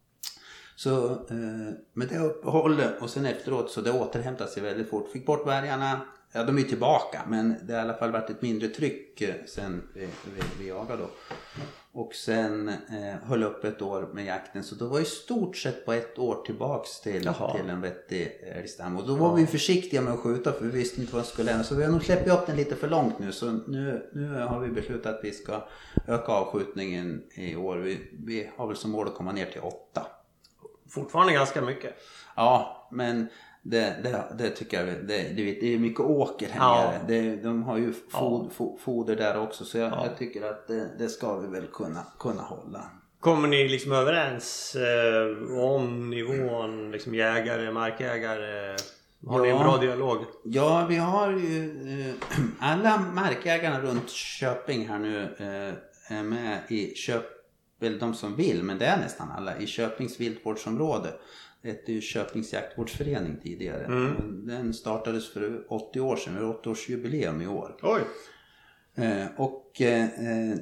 [0.76, 5.10] Så eh, med det uppehållet och sen efteråt så det återhämtade sig väldigt fort.
[5.12, 6.00] Fick bort vargarna.
[6.32, 9.34] Ja, de är tillbaka men det har i alla fall varit ett mindre tryck eh,
[9.46, 11.08] sen vi, vi, vi jagade då.
[11.94, 15.84] Och sen eh, höll upp ett år med jakten så då var i stort sett
[15.84, 17.56] på ett år tillbaks till, Jaha.
[17.56, 18.96] till en vettig älgstam.
[18.96, 21.50] Och då var vi försiktiga med att skjuta för vi visste inte vad som skulle
[21.50, 21.64] hända.
[21.64, 23.32] Så vi har nog släppt upp den lite för långt nu.
[23.32, 25.68] Så nu, nu har vi beslutat att vi ska
[26.08, 27.76] öka avskjutningen i år.
[27.76, 30.06] Vi, vi har väl som mål att komma ner till åtta.
[30.88, 31.94] Fortfarande ganska mycket.
[32.36, 33.28] Ja, men
[33.62, 36.92] det, det, det tycker jag, det, det, är mycket åker här Ja.
[37.08, 37.36] nere.
[37.36, 40.06] De har ju fod, fo, foder där också så jag, Ja.
[40.06, 42.90] jag tycker att det, ska vi väl kunna, kunna hålla.
[43.20, 48.76] Kommer ni liksom överens eh, om nivån, liksom jägare, markägare?
[49.26, 49.62] Har ni en Ja.
[49.62, 50.18] bra dialog?
[50.44, 51.70] Ja, vi har ju
[52.08, 52.14] eh,
[52.60, 57.24] alla markägarna runt Köping här nu eh, är med i Köp,
[57.80, 61.08] väl de som vill, men det är nästan alla, i Köpings viltvårdsområde.
[61.64, 63.84] Hette ju Köpings jaktvårdsförening tidigare.
[63.84, 64.46] Mm.
[64.46, 67.76] Den startades för 80 år sedan, vi har 80-årsjubileum i år.
[67.82, 68.00] Oj!
[68.94, 70.08] Eh, och eh,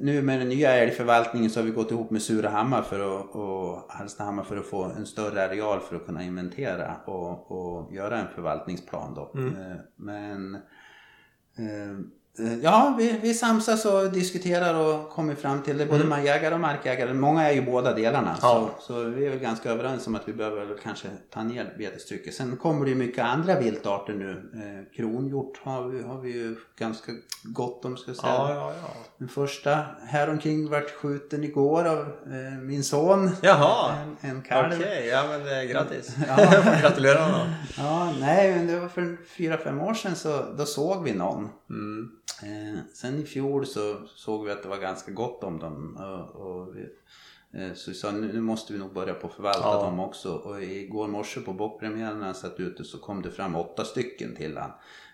[0.01, 3.93] nu med den nya älgförvaltningen så har vi gått ihop med Surahammar för att, och
[3.93, 8.29] Hallstahammar för att få en större areal för att kunna inventera och, och göra en
[8.35, 9.33] förvaltningsplan då.
[9.97, 11.99] Men eh, eh,
[12.63, 15.87] ja, vi, vi samsas och diskuterar och kommer fram till det.
[15.87, 17.15] Både markägare och markägare.
[17.15, 18.37] Många är ju båda delarna.
[18.43, 18.71] Ja.
[18.81, 21.75] Så, så vi är väl ganska överens om att vi behöver väl kanske ta ner
[21.79, 22.35] betestrycket.
[22.35, 24.51] Sen kommer det ju mycket andra viltarter nu.
[24.55, 27.13] Eh, kronhjort har vi, har vi ju ganska
[27.43, 28.33] gott om ska jag säga.
[28.33, 28.95] Ja, ja, ja.
[29.19, 33.31] Den första häromkring vart skjuten igår av eh, min son.
[33.43, 33.95] Jaha!
[34.03, 34.73] En, en kalv.
[34.77, 36.17] Okej, ja men eh, grattis!
[36.29, 36.37] Ja.
[36.81, 37.47] Gratulerar honom!
[37.79, 41.49] Ja, nej, men det var för fyra, fem år sedan så då såg vi någon.
[41.71, 42.11] Mm.
[42.43, 45.97] Eh, sen i fjol så såg vi att det var ganska gott om dem.
[45.97, 46.89] Och, och vi,
[47.53, 49.83] Eh, så vi sa nu, måste vi nog börja på att förvalta Ja.
[49.83, 50.33] dem också.
[50.35, 54.37] Och igår morse på bockpremiären när han satt ute så kom det fram åtta stycken
[54.37, 54.71] till han.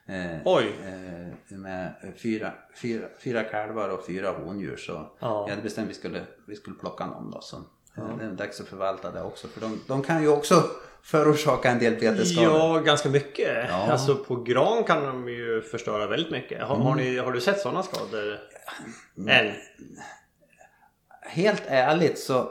[0.06, 0.74] Eh, Oj!
[0.84, 2.52] eh, med fyra,
[2.82, 4.76] fyra, fyra kalvar och fyra hondjur.
[4.76, 5.44] Så Ja.
[5.44, 7.40] vi hade bestämt att vi skulle, vi skulle plocka någon då.
[7.40, 7.56] Så
[8.18, 9.48] det är dags att förvalta det också.
[9.48, 10.62] För de, de kan ju också
[11.02, 12.58] förorsaka en del betesskador.
[12.58, 13.66] Ja, ganska mycket.
[13.68, 13.92] Ja.
[13.92, 16.62] Alltså på gran kan de ju förstöra väldigt mycket.
[16.62, 18.38] Har, har, ni, har du sett sådana skador?
[19.28, 19.52] Än?
[21.22, 22.50] Helt ärligt så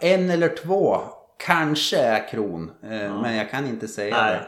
[0.00, 1.00] en eller två
[1.38, 2.70] kanske är kron.
[2.82, 4.32] Eh, Men jag kan inte säga Nej.
[4.32, 4.46] det.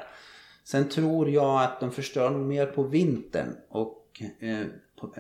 [0.65, 3.57] Sen tror jag att de förstör mer på vintern.
[3.71, 4.67] Och eh,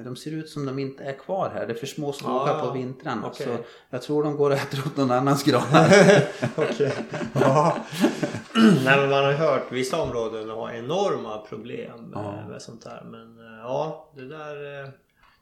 [0.05, 1.67] de ser ut som de inte är kvar här.
[1.67, 3.27] Det är för små skogar Ah, på vintrarna.
[3.27, 3.47] okej.
[3.47, 3.57] Så
[3.91, 5.63] jag tror de går och äter upp någon annans gran.
[6.57, 6.93] Okej.
[7.33, 7.77] Ja.
[8.85, 13.03] Nej men man har hört vissa områden har enorma problem med, med sånt där.
[13.05, 14.89] Men eh, ja, det där eh,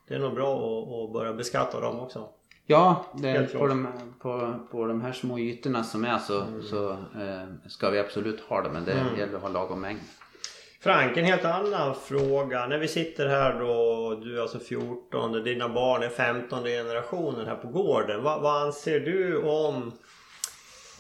[0.09, 2.29] det är nog bra att, att börja beskatta dem också.
[2.67, 7.69] Ja, det, på, de, på, på de här små ytorna som är så, så eh,
[7.69, 8.71] ska vi absolut ha det.
[8.71, 10.01] Men det gäller att ha lagom mängd.
[10.83, 12.67] Frank, en helt annan fråga.
[12.67, 17.57] När vi sitter här då, du är alltså 14, dina barn är 15 generationen här
[17.57, 18.23] på gården.
[18.23, 19.93] Vad, vad anser du om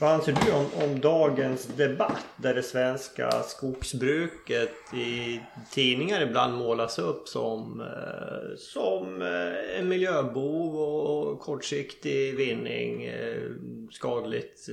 [0.00, 6.98] vad anser du om, om dagens debatt där det svenska skogsbruket i tidningar ibland målas
[6.98, 13.50] upp som, eh, som eh, en miljöbov och, kortsiktig vinning, eh,
[13.90, 14.68] skadligt,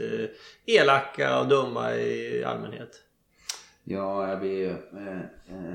[0.65, 3.08] elaka och dumma i allmänhet?
[3.83, 4.69] Ja, jag blir ju...
[4.69, 5.19] Eh,
[5.49, 5.73] eh,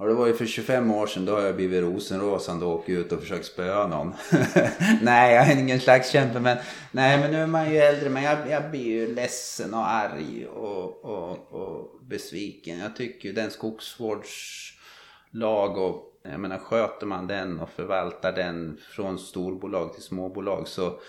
[0.00, 3.12] Ja, det varit för 25 år sedan då har jag blivit rosenrasande och åkt ut
[3.12, 4.14] och försökt spöa någon.
[5.02, 6.56] nej, jag är ingen slagskämpe men...
[6.92, 10.46] Nej, men nu är man ju äldre men jag, jag blir ju ledsen och arg
[10.46, 12.78] och, och, och besviken.
[12.78, 16.04] Jag tycker ju den skogsvårdslag och...
[16.22, 21.00] Jag menar sköter man den och förvaltar den från storbolag till småbolag så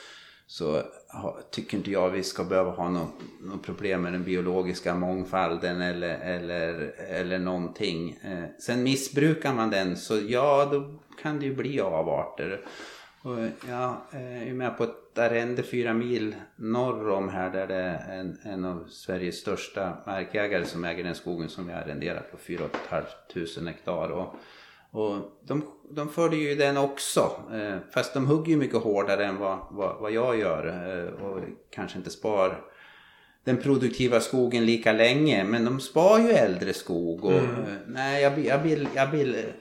[0.52, 0.84] så
[1.52, 6.18] tycker inte jag vi ska behöva ha något, något problem med den biologiska mångfalden eller,
[6.18, 8.20] eller, eller någonting.
[8.24, 12.62] Eh, sen missbrukar man den så ja, då kan det ju bli avarter.
[13.22, 13.38] Och
[13.70, 17.76] jag eh, är ju med på ett arrende fyra mil norr om här där det
[17.76, 22.38] är en, en av Sveriges största markägare som äger den skogen som vi arrenderar på
[22.38, 24.10] 4 500 hektar.
[24.10, 24.36] Och,
[24.92, 27.32] och de, de förde ju den också.
[27.54, 30.68] Eh, fast de hugger ju mycket hårdare än vad, vad, vad jag gör.
[30.68, 32.62] Eh, och kanske inte spar
[33.44, 35.44] den produktiva skogen lika länge.
[35.44, 37.26] Men de spar ju äldre skog.
[37.26, 39.56] Och, eh, nej, jag, jag, blir, jag, blir,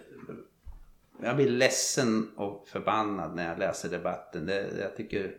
[1.23, 4.47] jag blir ledsen och förbannad när jag läser debatten.
[4.47, 5.35] Det, jag tycker,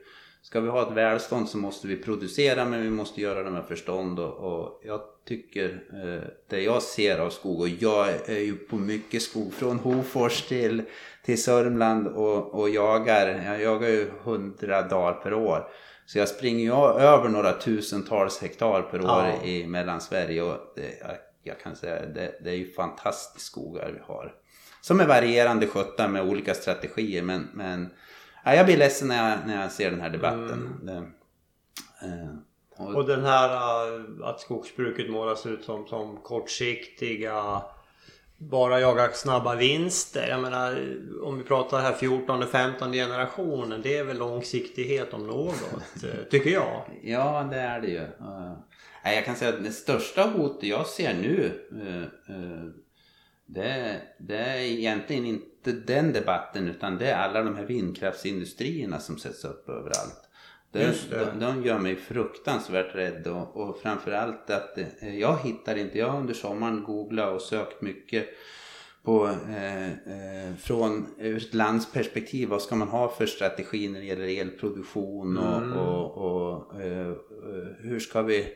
[0.49, 3.65] ska vi ha ett välstånd så måste vi producera men vi måste göra det med
[3.65, 4.19] förstånd.
[4.19, 8.75] Och, och jag tycker eh, det jag ser av skog och jag är ju på
[8.75, 10.83] mycket skog från Hofors till,
[11.25, 13.43] till Sörmland och, och jagar.
[13.45, 15.67] Jag jagar ju hundra dagar per år.
[16.05, 19.43] Så jag springer ju över några tusentals hektar per år Ja.
[19.43, 24.13] i Mellansverige och det, jag, jag kan säga det, det är ju fantastisk skogar vi
[24.13, 24.33] har.
[24.81, 27.89] Som är varierande skötta med olika strategier men, men
[28.49, 30.79] ja, jag blir ledsen när jag, när jag ser den här debatten.
[30.83, 30.97] Det,
[32.07, 32.35] eh,
[32.77, 37.61] och, Och den här äh, att skogsbruket målas ut som, som kortsiktiga
[38.39, 40.27] bara jaga snabba vinster.
[40.29, 43.81] Jag menar om vi pratar här 14 15 generationen.
[43.81, 45.63] Det är väl långsiktighet om något.
[46.03, 46.81] eh, tycker jag.
[47.03, 48.01] Ja, det är det ju.
[48.01, 48.53] Uh,
[49.03, 52.63] nej, jag kan säga att det största hotet jag ser nu eh, eh,
[53.53, 59.17] det, det är egentligen inte den debatten utan det är alla de här vindkraftsindustrierna som
[59.17, 60.29] sätts upp överallt.
[60.71, 60.95] De, det.
[61.09, 66.09] de, de gör mig fruktansvärt rädd och, och framförallt att eh, jag hittar inte, jag
[66.09, 68.29] har under sommaren googlat och sökt mycket
[69.03, 74.41] på, eh, eh, från ett landsperspektiv, vad ska man ha för strategi när det gäller
[74.41, 77.15] elproduktion och, och, och eh, eh,
[77.79, 78.47] hur ska vi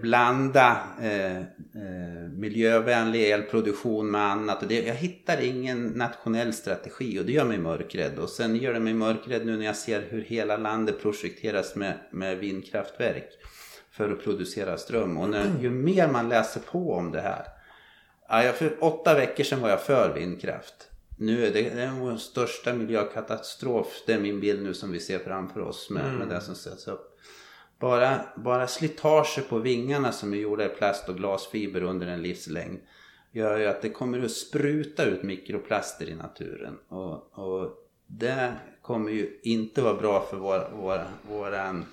[0.00, 4.62] blanda eh, eh, miljövänlig elproduktion med annat.
[4.62, 8.18] Och det, jag hittar ingen nationell strategi och det gör mig mörkrädd.
[8.18, 11.94] Och sen gör det mig mörkrädd nu när jag ser hur hela landet projekteras med,
[12.10, 13.28] med vindkraftverk
[13.90, 15.16] för att producera ström.
[15.16, 17.44] Och när, ju mer man läser på om det här.
[18.28, 20.90] Ja, för åtta veckor sedan var jag för vindkraft.
[21.18, 24.02] Nu är det, det är vår största miljökatastrof.
[24.06, 26.88] Det är min bild nu som vi ser framför oss med, med det som sätts
[26.88, 27.18] upp.
[27.78, 32.78] Bara, bara slitaget på vingarna som är gjorda i plast och glasfiber under en livslängd
[33.32, 36.78] gör ju att det kommer att spruta ut mikroplaster i naturen.
[36.88, 38.52] Och, och det
[38.82, 41.84] kommer ju inte vara bra för vår, vår, våran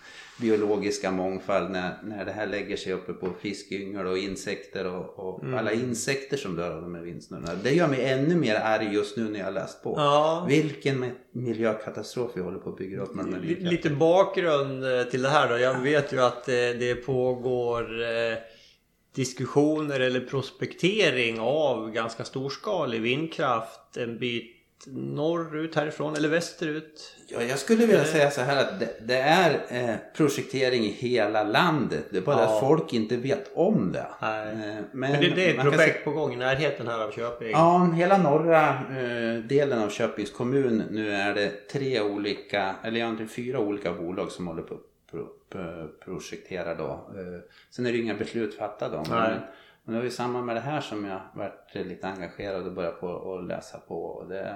[0.41, 5.43] biologiska mångfald när, när det här lägger sig uppe på fiskyngel och insekter och, och
[5.43, 5.57] Mm.
[5.59, 7.51] alla insekter som dör av de här vindsnurrorna.
[7.63, 9.93] Det gör mig ännu mer arg just nu när jag läst på.
[9.97, 10.45] Ja.
[10.49, 13.75] Vilken miljökatastrof vi håller på att bygga upp med de här vindkraftverken.
[13.75, 15.57] Lite bakgrund eh, till det här då.
[15.57, 18.37] Jag vet ju att det, det pågår eh,
[19.15, 24.54] diskussioner eller prospektering av ganska storskalig vindkraft en bit
[24.87, 27.15] norrut härifrån eller västerut.
[27.27, 31.43] Ja, jag skulle vilja säga så här att det, det är eh, projektering i hela
[31.43, 32.05] landet.
[32.11, 32.53] Det är bara Ja.
[32.53, 34.07] att folk inte vet om det.
[34.21, 34.47] Nej.
[34.51, 37.11] Eh, Men det, det är ett man kan projekt på gång i närheten här av
[37.11, 37.51] Köping.
[37.51, 43.29] Ja, hela norra eh, delen av Köpings kommun nu är det tre olika, eller egentligen
[43.29, 44.81] fyra olika bolag som håller på att
[45.11, 46.89] pro, pro, projektera då.
[46.89, 49.05] Eh, sen är det inga beslut fattade om.
[49.09, 49.29] Nej.
[49.29, 49.39] Men,
[49.83, 52.99] men det var ju samma med det här som jag varit lite engagerad och börjat
[52.99, 54.03] på att läsa på.
[54.03, 54.55] Och det,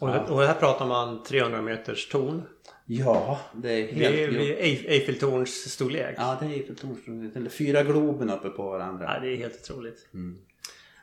[0.00, 2.42] Och, det, och här pratar man 300 meters torn.
[2.86, 4.14] ja, det är Det helt...
[4.16, 6.14] är vid Eif- Eiffeltorns storlek.
[6.18, 7.36] Ja, det är Eiffeltornet.
[7.36, 9.10] Eller fyra Globen uppe på varandra.
[9.14, 10.06] Ja, det är helt otroligt.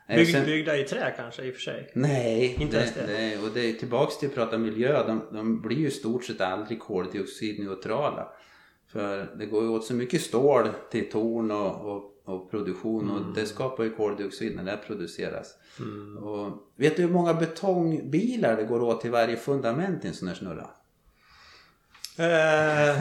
[0.08, 1.92] Eh, Bygg, sen- Byggda i trä kanske i och för sig.
[1.96, 3.08] Nej, Inte ens det.
[3.08, 5.08] det, och det är tillbaks till att prata miljö.
[5.08, 8.28] De, de blir ju stort sett aldrig koldioxidneutrala.
[8.92, 13.16] För det går ju åt så mycket stål till torn och, och, och produktion Mm.
[13.16, 15.56] och det skapar ju koldioxid när det produceras.
[16.24, 20.28] Och vet du hur många betongbilar det går åt till varje fundament i en sån
[20.28, 20.70] här snurra?
[22.18, 22.98] Eh,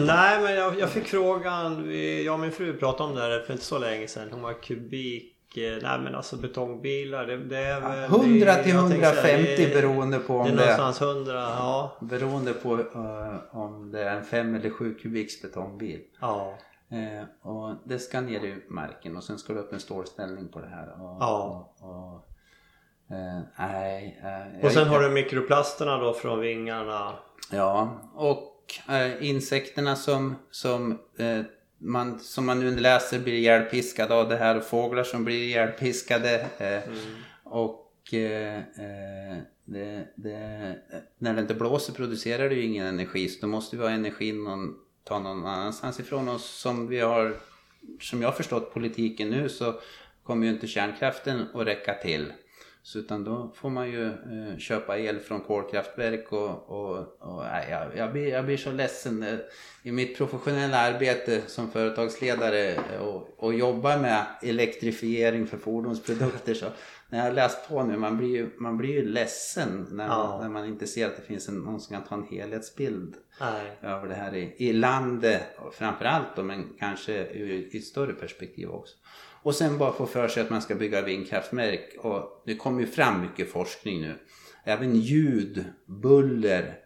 [0.06, 1.92] nej men jag, jag fick frågan,
[2.24, 4.28] jag och min fru pratade om det här för inte så länge sedan.
[4.30, 8.04] Hur många kubik, eh, nej men alltså betongbilar det, det är väl...
[8.04, 11.00] 100 till jag tänkte säga, 150 det är- beroende på Det om är det, någonstans
[11.00, 11.98] 100, ja.
[12.00, 16.00] beroende på eh, om det är en 5 eller 7 kubiks betongbil.
[16.20, 16.58] Ja.
[16.94, 20.60] Eh, och det ska ner i marken och sen ska du upp en stålställning på
[20.60, 20.88] det här.
[21.02, 21.74] Och, Ja.
[21.80, 27.12] Och, och, eh, nej, eh, Och sen har du mikroplasterna då från vingarna.
[27.52, 31.40] Ja, och eh, insekterna som, som, eh,
[31.78, 36.46] man, som man nu läser blir ihjälpiskade av det här och fåglar som blir ihjälpiskade.
[36.58, 36.92] Eh,
[37.44, 40.76] Och eh, eh, det, det,
[41.18, 44.44] när det inte blåser producerar det ju ingen energi så då måste vi ha energin
[44.44, 44.74] någon,
[45.04, 46.44] ta någon annanstans ifrån oss.
[46.44, 47.36] Som vi har,
[48.00, 49.74] som jag har förstått politiken nu så
[50.22, 52.32] kommer ju inte kärnkraften att räcka till.
[52.82, 57.66] Så utan då får man ju eh, köpa el från kolkraftverk och, och, och nej,
[57.70, 59.22] jag, jag, blir, jag blir så ledsen.
[59.22, 59.38] Eh,
[59.82, 66.66] I mitt professionella arbete som företagsledare och, och jobbar med elektrifiering för fordonsprodukter så
[67.14, 70.26] när jag har läst på nu, man blir ju, man blir ju ledsen när, Ja.
[70.28, 73.14] man, när man inte ser att det finns en, någon som kan ta en helhetsbild
[73.40, 73.78] Nej.
[73.82, 75.42] över det här i, i landet
[75.72, 78.94] framförallt då, men kanske ur i ett större perspektiv också.
[79.42, 82.86] Och sen bara få för sig att man ska bygga vindkraftverk och det kommer ju
[82.86, 84.14] fram mycket forskning nu.
[84.64, 86.78] Även ljud, buller.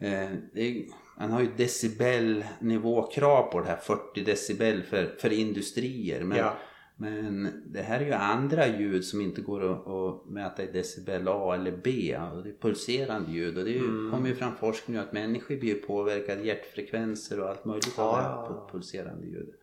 [0.00, 0.84] Eh, det
[1.18, 6.24] man har ju decibelnivåkrav på det här 40 decibel för, för industrier.
[6.24, 6.56] Men, Ja.
[7.02, 11.28] Men det här är ju andra ljud som inte går att, att mäta i decibel
[11.28, 12.18] A eller B.
[12.34, 14.10] Och det är pulserande ljud och det ju, Mm.
[14.10, 18.68] kommer ju fram forskning att människor blir påverkade, hjärtfrekvenser och allt möjligt av det här
[18.72, 19.54] pulserande ljud.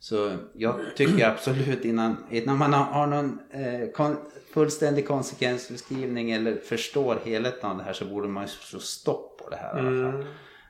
[0.00, 4.16] Så jag tycker absolut innan, innan man har, någon eh, kon,
[4.52, 9.50] fullständig konsekvensbeskrivning eller förstår helheten av det här så borde man ju slå stopp på
[9.50, 10.26] det här i alla fall.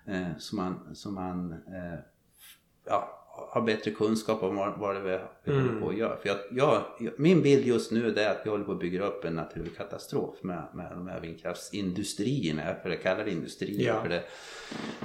[0.07, 0.23] Mm.
[0.23, 1.99] Eh, så man, så man eh,
[2.87, 3.18] ja,
[3.51, 5.67] har bättre kunskap om vad, vad det är vi Mm.
[5.69, 6.17] håller på att göra.
[6.17, 6.83] För jag, jag,
[7.19, 10.63] min bild just nu är att vi håller på att bygga upp en naturkatastrof med,
[10.75, 12.63] med de här vindkraftsindustrierna.
[12.83, 13.87] För jag kallar det industrier.
[13.87, 14.03] Ja.
[14.03, 14.23] För det,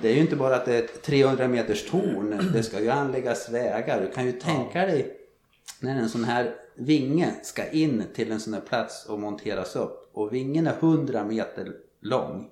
[0.01, 2.49] det är ju inte bara att det är ett 300 meters torn.
[2.53, 4.01] Det ska ju anläggas vägar.
[4.01, 5.17] Du kan ju tänka dig
[5.79, 10.09] när en sån här vinge ska in till en sån här plats och monteras upp.
[10.13, 11.71] Och vingen är 100 meter
[12.01, 12.49] lång.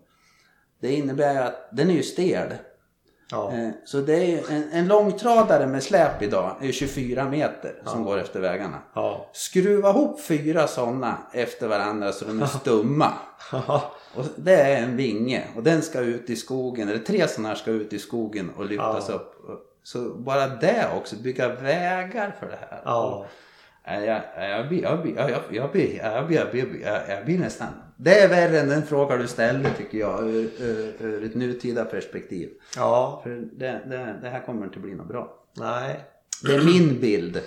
[0.80, 2.48] Det innebär att den är ju stel.
[3.32, 3.52] Ja.
[3.54, 7.82] Eh, Så det är ju en, en långtradare med släp idag är ju 24 meter
[7.86, 8.78] som går efter vägarna.
[8.94, 9.30] Ja.
[9.34, 13.14] Skruva ihop fyra sådana efter varandra så de är stumma.
[13.52, 13.92] Ja.
[14.16, 17.56] Och det är en vinge och den ska ut i skogen, eller tre sådana här
[17.56, 19.16] ska ut i skogen och lyftas Ja.
[19.16, 19.36] upp.
[19.84, 22.82] Så bara det också, bygga vägar för det här.
[22.86, 23.26] Ja.
[27.10, 27.68] Jag blir nästan...
[28.04, 31.86] Det är värre än den fråga du ställde tycker jag ur, ur, ur ett nutida
[31.86, 32.50] perspektiv.
[32.76, 33.20] Ja.
[33.24, 35.44] För det, det, det här kommer inte bli något bra.
[35.58, 36.00] Nej.
[36.44, 37.38] Det är min bild.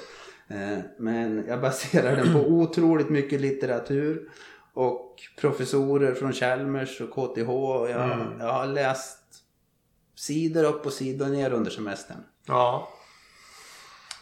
[0.48, 4.28] Eh, Men jag baserar den på otroligt mycket litteratur
[4.74, 7.48] och professorer från Chalmers och KTH.
[7.50, 9.18] Och jag, jag har läst
[10.16, 12.18] sidor upp och sidor ner under semestern.
[12.46, 12.88] Ja.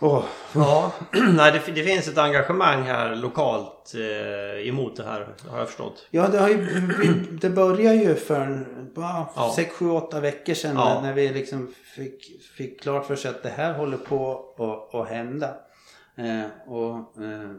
[0.03, 0.25] Oh.
[0.55, 5.69] Ja, nej, det, det, finns ett engagemang här lokalt eh, emot det här har jag
[5.69, 6.07] förstått.
[6.11, 6.67] Ja, det, har ju,
[7.41, 9.53] det börjar ju för bara ja.
[9.57, 11.01] 6, 7, 8 veckor sedan ja.
[11.03, 15.09] när vi liksom fick, fick klart för sig att det här håller på att, att
[15.09, 15.55] hända.
[16.17, 17.51] Eh, och eh,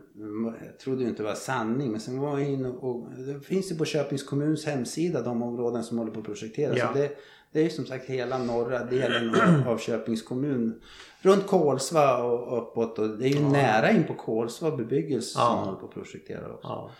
[0.65, 3.71] jag trodde ju inte det var sanning men sen var jag in och, det finns
[3.71, 6.77] ju på Köpings kommuns hemsida de områden som håller på att projekteras.
[6.77, 6.91] Ja.
[6.93, 7.09] det,
[7.51, 9.35] det är ju som sagt hela norra delen
[9.67, 10.81] av Köpings kommun.
[11.23, 13.49] Runt Kolsva och uppåt och det är ju ja.
[13.49, 15.47] nära in på Kolsva bebyggelse ja.
[15.47, 16.67] som håller på att projektera också.
[16.67, 16.91] Ja.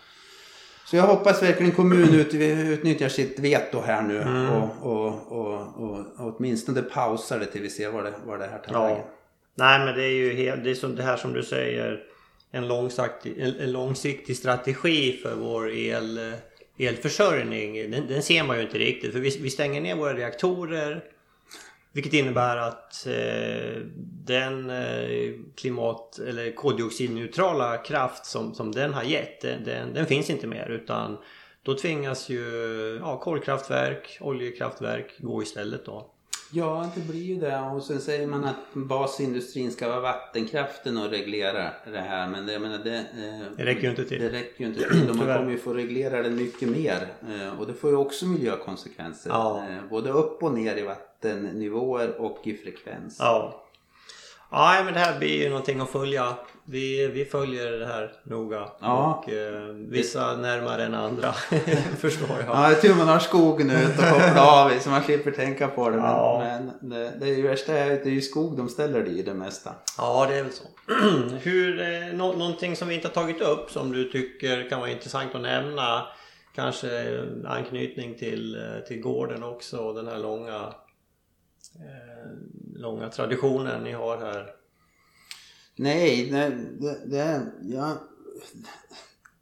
[0.86, 4.46] Så jag hoppas verkligen kommunen ut, utnyttjar sitt veto här nu mm.
[4.46, 8.46] och, och, och, och, och åtminstone pausar det till vi ser vad det, vad det
[8.46, 9.04] här tar vägen.
[9.54, 12.02] Nej men det är ju helt, det är som det här som du säger
[12.50, 16.34] en långsiktig, en långsiktig strategi för vår el,
[16.78, 17.90] elförsörjning.
[17.90, 21.04] Den, den, ser man ju inte riktigt för vi, vi stänger ner våra reaktorer.
[21.94, 23.80] Vilket innebär att eh,
[24.24, 30.30] den eh, klimat eller koldioxidneutrala kraft som, som den har gett den, den, den finns
[30.30, 31.18] inte mer utan
[31.62, 32.42] då tvingas ju
[33.00, 36.13] ja, kolkraftverk, oljekraftverk gå istället då.
[36.56, 37.58] Ja, det blir ju det.
[37.60, 42.28] Och sen säger man att basindustrin ska vara vattenkraften och reglera det här.
[42.28, 44.22] Men det, jag menar, det, eh, det räcker ju inte till.
[44.22, 45.10] Det räcker ju inte till.
[45.10, 47.06] Och man kommer ju få reglera den mycket mer.
[47.28, 49.30] Eh, och det får ju också miljökonsekvenser.
[49.30, 49.64] Ja.
[49.70, 53.16] Eh, både upp och ner i vattennivåer och i frekvens.
[53.20, 53.63] Ja.
[54.56, 56.36] Ja, men det här blir ju någonting att följa.
[56.64, 58.68] Vi, vi följer det här noga.
[58.80, 59.14] Ja.
[59.14, 61.32] Och eh, vissa närmare än andra.
[61.98, 62.48] förstår jag.
[62.48, 65.90] Ja, jag tror man har skogen ut och kopplar av så man slipper tänka på
[65.90, 65.96] det.
[65.96, 66.38] Men, ja.
[66.40, 69.22] men det, det är ju värsta är det är ju skog de ställer det i
[69.22, 69.70] det mesta.
[69.98, 70.64] Ja, det är väl så.
[71.42, 74.90] Hur, eh, nå, någonting som vi inte har tagit upp som du tycker kan vara
[74.90, 76.06] intressant att nämna.
[76.54, 80.74] Kanske anknytning till, eh, till gården också och den här långa
[81.76, 82.30] eh,
[82.84, 84.46] långa traditionen ni har här?
[85.76, 86.48] Nej, det,
[86.80, 87.92] det, det, ja,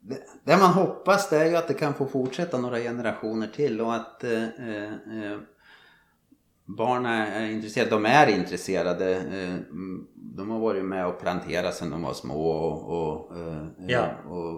[0.00, 3.80] det, det man hoppas det är ju att det kan få fortsätta några generationer till
[3.80, 5.38] och att eh, eh,
[6.64, 7.90] barnen är intresserade.
[7.90, 9.16] De är intresserade.
[9.16, 9.54] Eh,
[10.14, 14.06] de har varit med och planterat sedan de var små och, och, eh, ja.
[14.28, 14.52] och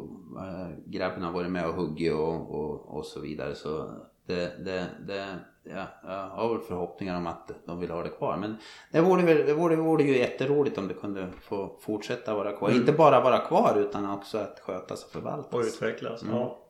[0.45, 3.55] eh, grabben har varit med och huggit och, och, och så vidare.
[3.55, 3.91] Så
[4.27, 8.37] det, det, det ja, jag har väl förhoppningar om att de vill ha det kvar.
[8.37, 8.57] Men
[8.91, 12.69] det vore, det vore, vore ju jätteroligt om det kunde få fortsätta vara kvar.
[12.69, 12.81] Mm.
[12.81, 15.53] Inte bara vara kvar utan också att skötas och förvaltas.
[15.53, 16.23] Och utvecklas.
[16.23, 16.37] Mm.
[16.37, 16.61] Ja.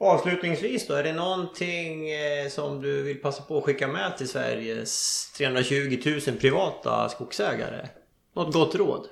[0.00, 4.28] Avslutningsvis då, är det någonting eh, som du vill passa på att skicka med till
[4.28, 7.88] Sveriges 320 000 privata skogsägare?
[8.34, 9.08] Något gott råd?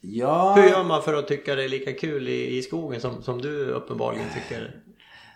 [0.00, 0.54] Ja.
[0.54, 3.42] Hur gör man för att tycka det är lika kul i, i skogen som, som
[3.42, 4.80] du uppenbarligen tycker?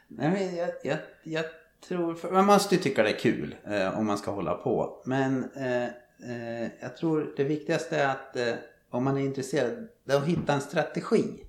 [0.09, 1.45] Nej, men jag, jag, jag
[1.89, 5.03] tror, man måste ju tycka det är kul eh, om man ska hålla på.
[5.05, 8.55] Men eh, eh, jag tror det viktigaste är att eh,
[8.91, 11.45] om man är intresserad, det är att hitta en strategi.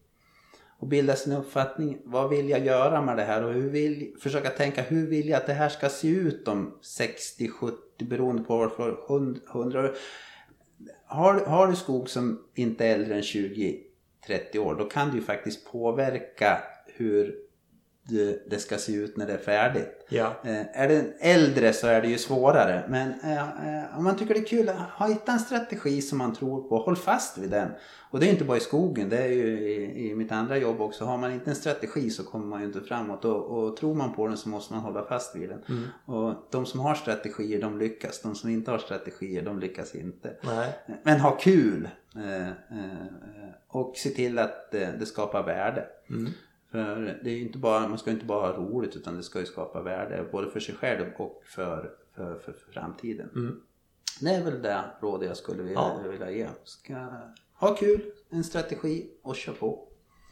[0.79, 1.97] Och bilda sin uppfattning.
[2.03, 3.43] Vad vill jag göra med det här?
[3.43, 6.77] Och hur vill, försöka tänka hur vill jag att det här ska se ut om
[6.81, 8.97] 60, 70 beroende på varför
[9.51, 9.95] 100 år.
[11.05, 15.23] Har, har du skog som inte är äldre än 20-30 år då kan du ju
[15.23, 17.35] faktiskt påverka hur
[18.49, 20.05] det ska se ut när det är färdigt.
[20.09, 20.33] Ja.
[20.43, 22.83] Eh, är den äldre så är det ju svårare.
[22.89, 26.35] Men eh, eh, om man tycker det är kul, ha hitta en strategi som man
[26.35, 26.77] tror på.
[26.77, 27.69] Håll fast vid den.
[28.11, 30.81] Och det är inte bara i skogen, det är ju i, i mitt andra jobb
[30.81, 31.05] också.
[31.05, 33.25] Har man inte en strategi så kommer man ju inte framåt.
[33.25, 35.63] Och, och tror man på den så måste man hålla fast vid den.
[35.69, 35.83] Mm.
[36.05, 38.21] Och de som har strategier de lyckas.
[38.21, 40.35] De som inte har strategier de lyckas inte.
[40.41, 40.69] Nej.
[41.03, 41.89] Men ha kul.
[43.67, 45.85] och se till att det skapar värde.
[46.09, 46.31] Mm.
[46.71, 49.45] För det är inte bara, man ska inte bara ha roligt utan det ska ju
[49.45, 53.29] skapa värde både för sig själv och för, för, för, för framtiden.
[53.35, 53.61] Mm.
[54.21, 56.09] Det är väl det råd jag skulle vilja, ja.
[56.09, 56.47] vilja ge.
[56.63, 57.07] Ska
[57.53, 59.85] ha kul, en strategi och kör på.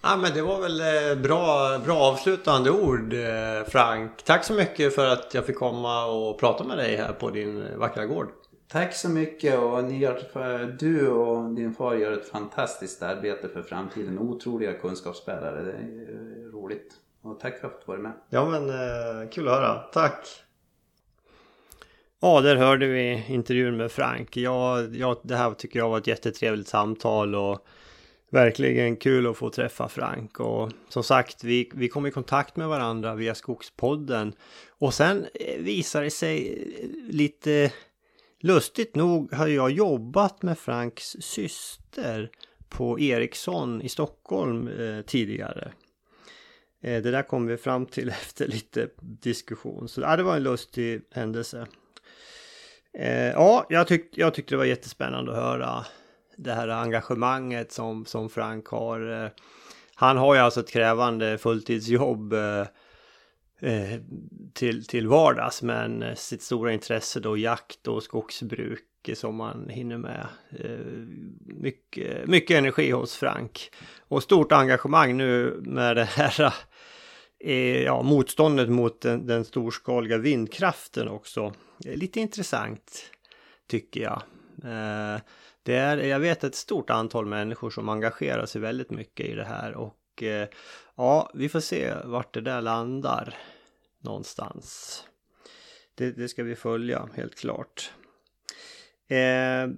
[0.03, 4.23] Ja men det var väl eh, bra, bra avslutande ord eh, Frank.
[4.23, 7.77] Tack så mycket för att jag fick komma och prata med dig här på din
[7.77, 8.27] vackra gård.
[8.67, 13.61] Tack så mycket och ni gör, du och din far gör ett fantastiskt arbete för
[13.61, 14.19] framtiden.
[14.19, 15.63] Otroliga kunskapsbärare.
[15.63, 16.93] Det är roligt.
[17.21, 18.13] Och tack för att du varit med.
[18.29, 19.73] Ja men eh, kul att höra.
[19.77, 20.27] Tack!
[22.19, 24.37] Ja, där hörde vi intervjun med Frank.
[24.37, 27.67] Ja, ja, det här tycker jag var ett jättetrevligt samtal och
[28.29, 30.39] verkligen kul att få träffa Frank.
[30.39, 34.33] Och som sagt, vi, vi kom i kontakt med varandra via Skogspodden.
[34.69, 36.67] Och sen eh, visade det sig
[37.09, 37.71] lite
[38.39, 42.29] Lustigt nog har jag jobbat med Franks syster
[42.69, 45.71] på Ericsson i Stockholm eh, tidigare.
[46.81, 49.87] Eh, det där kom vi fram till efter lite diskussion.
[49.87, 51.67] Så ja, det var en lustig händelse.
[52.93, 55.85] Eh, ja, jag, tyck, jag tyckte det var jättespännande att höra
[56.37, 59.23] det här engagemanget som, som Frank har.
[59.23, 59.29] Eh,
[59.95, 62.65] han har ju alltså ett krävande fulltidsjobb eh,
[63.59, 63.99] eh,
[64.53, 68.83] till, till vardags men eh, sitt stora intresse då jakt och skogsbruk
[69.13, 70.27] som man hinner med.
[70.59, 71.05] Eh,
[71.45, 73.71] mycket, mycket energi hos Frank.
[73.99, 76.53] Och stort engagemang nu med det här
[77.39, 81.53] eh, ja, motståndet mot den, den storskaliga vindkraften också.
[81.79, 83.11] Lite intressant
[83.67, 84.21] tycker jag.
[85.63, 89.45] Det är, jag vet ett stort antal människor som engagerar sig väldigt mycket i det
[89.45, 90.47] här och Eh,
[90.95, 93.35] ja, vi får se vart det där landar
[93.99, 95.03] någonstans.
[95.95, 97.91] Det, det ska vi följa helt klart.
[99.07, 99.69] Eh,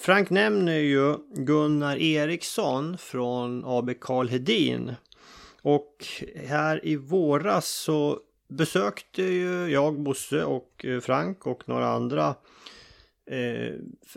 [0.00, 4.94] Frank nämner ju Gunnar Eriksson från AB Karl Hedin.
[5.62, 6.06] Och
[6.46, 12.34] här i våras så besökte ju jag, Bosse och eh, Frank och några andra eh,
[13.30, 13.74] Eh,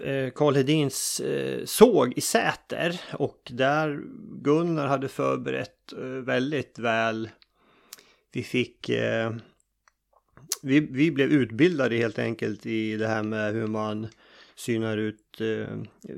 [0.07, 4.01] eh, Karl Hedins eh, såg i Säter och där
[4.41, 5.93] Gunnar hade förberett
[6.25, 7.29] väldigt väl.
[8.31, 8.89] Vi fick
[10.61, 14.07] vi, vi blev utbildade helt enkelt i det här med hur man
[14.55, 15.41] synar ut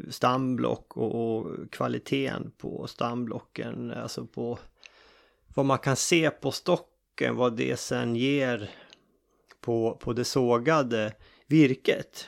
[0.09, 4.59] stamblock och, och kvaliteten på stamblocken, alltså på
[5.55, 8.69] vad man kan se på stocken, vad det sen ger
[9.61, 11.13] på, på det sågade
[11.47, 12.27] virket.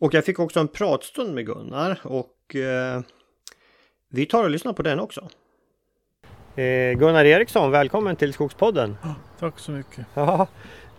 [0.00, 3.00] Och jag fick också en pratstund med Gunnar och eh,
[4.08, 5.28] vi tar och lyssnar på den också.
[6.56, 8.96] Eh, Gunnar Eriksson, välkommen till Skogspodden!
[9.38, 10.06] Tack så mycket!
[10.14, 10.46] Ja,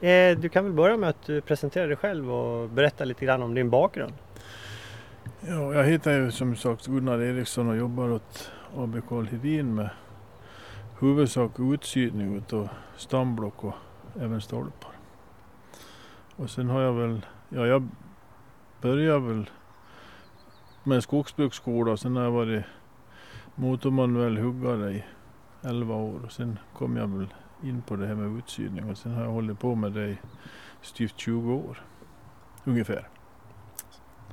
[0.02, 3.44] eh, du kan väl börja med att eh, presentera dig själv och berätta lite grann
[3.44, 4.14] om din bakgrund?
[5.48, 9.90] Ja, jag heter ju som sagt Gunnar Eriksson och jobbar åt AB Karl Hedin med
[11.00, 13.76] huvudsak utsyning utav stamblock och
[14.22, 14.92] även stolpar.
[16.36, 17.90] Och sen har jag väl, ja jag
[18.82, 19.50] började väl
[20.84, 22.64] med skogsbruksskola och sen har jag varit
[23.56, 25.04] motormanuell huggare i
[25.62, 27.28] 11 år och sen kom jag väl
[27.64, 30.18] in på det här med utsyning och sen har jag hållit på med det i
[30.82, 31.82] styvt 20 år
[32.64, 33.08] ungefär.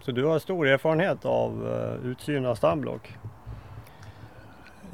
[0.03, 3.17] Så du har stor erfarenhet av uh, utsyn av stamblock?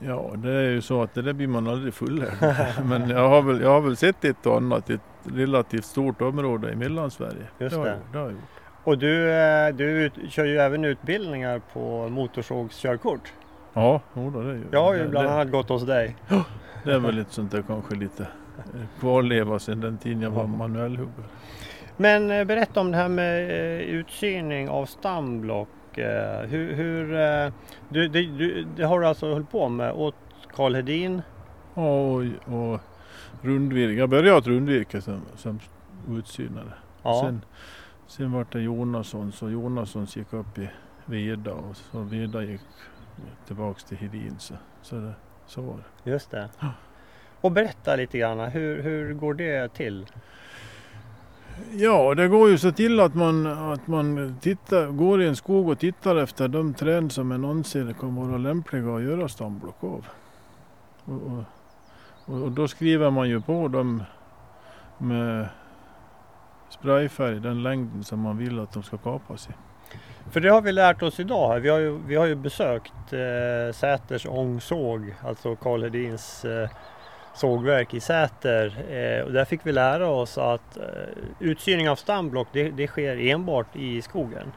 [0.00, 2.34] Ja, det är ju så att det där blir man aldrig fullärd
[2.84, 6.22] Men jag har, väl, jag har väl sett ett och annat i ett relativt stort
[6.22, 7.46] område i Mellansverige.
[7.58, 7.82] Just det.
[7.82, 7.98] det.
[8.12, 8.63] det har jag gjort.
[8.84, 13.32] Och du, eh, du kör ju även utbildningar på motorsågskörkort.
[13.72, 14.80] Ja, jo då, det gör jag.
[14.80, 16.16] har ju bland annat gått hos dig.
[16.84, 20.46] Det är väl lite sånt där kanske lite eh, kvarleva sedan den tiden jag var
[20.46, 21.26] manuellhuggare.
[21.96, 25.68] Men eh, berätta om det här med utsyning av stamblock.
[26.42, 27.08] Hur, hur
[27.88, 30.14] du, du, du, det har du alltså hållit på med åt
[30.54, 31.22] Karl Hedin?
[31.74, 32.80] Ja, och, och
[33.42, 33.92] rundvirke.
[33.92, 35.60] Jag började åt rundvirke som, som
[36.10, 36.72] utsynare.
[37.02, 37.20] Ja.
[37.24, 37.40] Sen,
[38.06, 40.70] Sen vart det Jonasson, så Jonasson gick upp i
[41.04, 42.60] Veda och så Veda gick
[43.46, 44.36] tillbaks till Hedin.
[44.38, 45.12] Så, så, det,
[45.46, 46.10] så var det.
[46.10, 46.48] Just det.
[47.40, 50.06] Och berätta lite grann, hur, hur går det till?
[51.72, 55.68] Ja, det går ju så till att man, att man tittar, går i en skog
[55.68, 60.06] och tittar efter de träd som man anser kan vara lämpliga att göra stamblock av.
[61.04, 61.44] Och,
[62.26, 64.02] och, och, då skriver man ju på dem
[64.98, 65.48] med
[66.74, 69.52] sprayfärg, den längden som man vill att de ska kapas i.
[70.30, 71.52] För det har vi lärt oss idag.
[71.52, 71.60] Här.
[71.60, 76.68] Vi har ju, vi har ju besökt eh, Säters ångsåg, alltså Karl Hedins eh,
[77.34, 78.66] sågverk i Säter.
[78.90, 80.82] Eh, och där fick vi lära oss att eh,
[81.40, 84.52] utsyning av stamblock det, det sker enbart i skogen.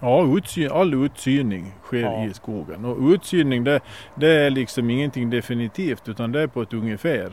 [0.00, 2.24] Ja, utsyn, all utsyning sker ja.
[2.24, 2.84] i skogen.
[2.84, 3.80] Och utsyning det,
[4.14, 7.30] det, är liksom ingenting definitivt utan det är på ett ungefär.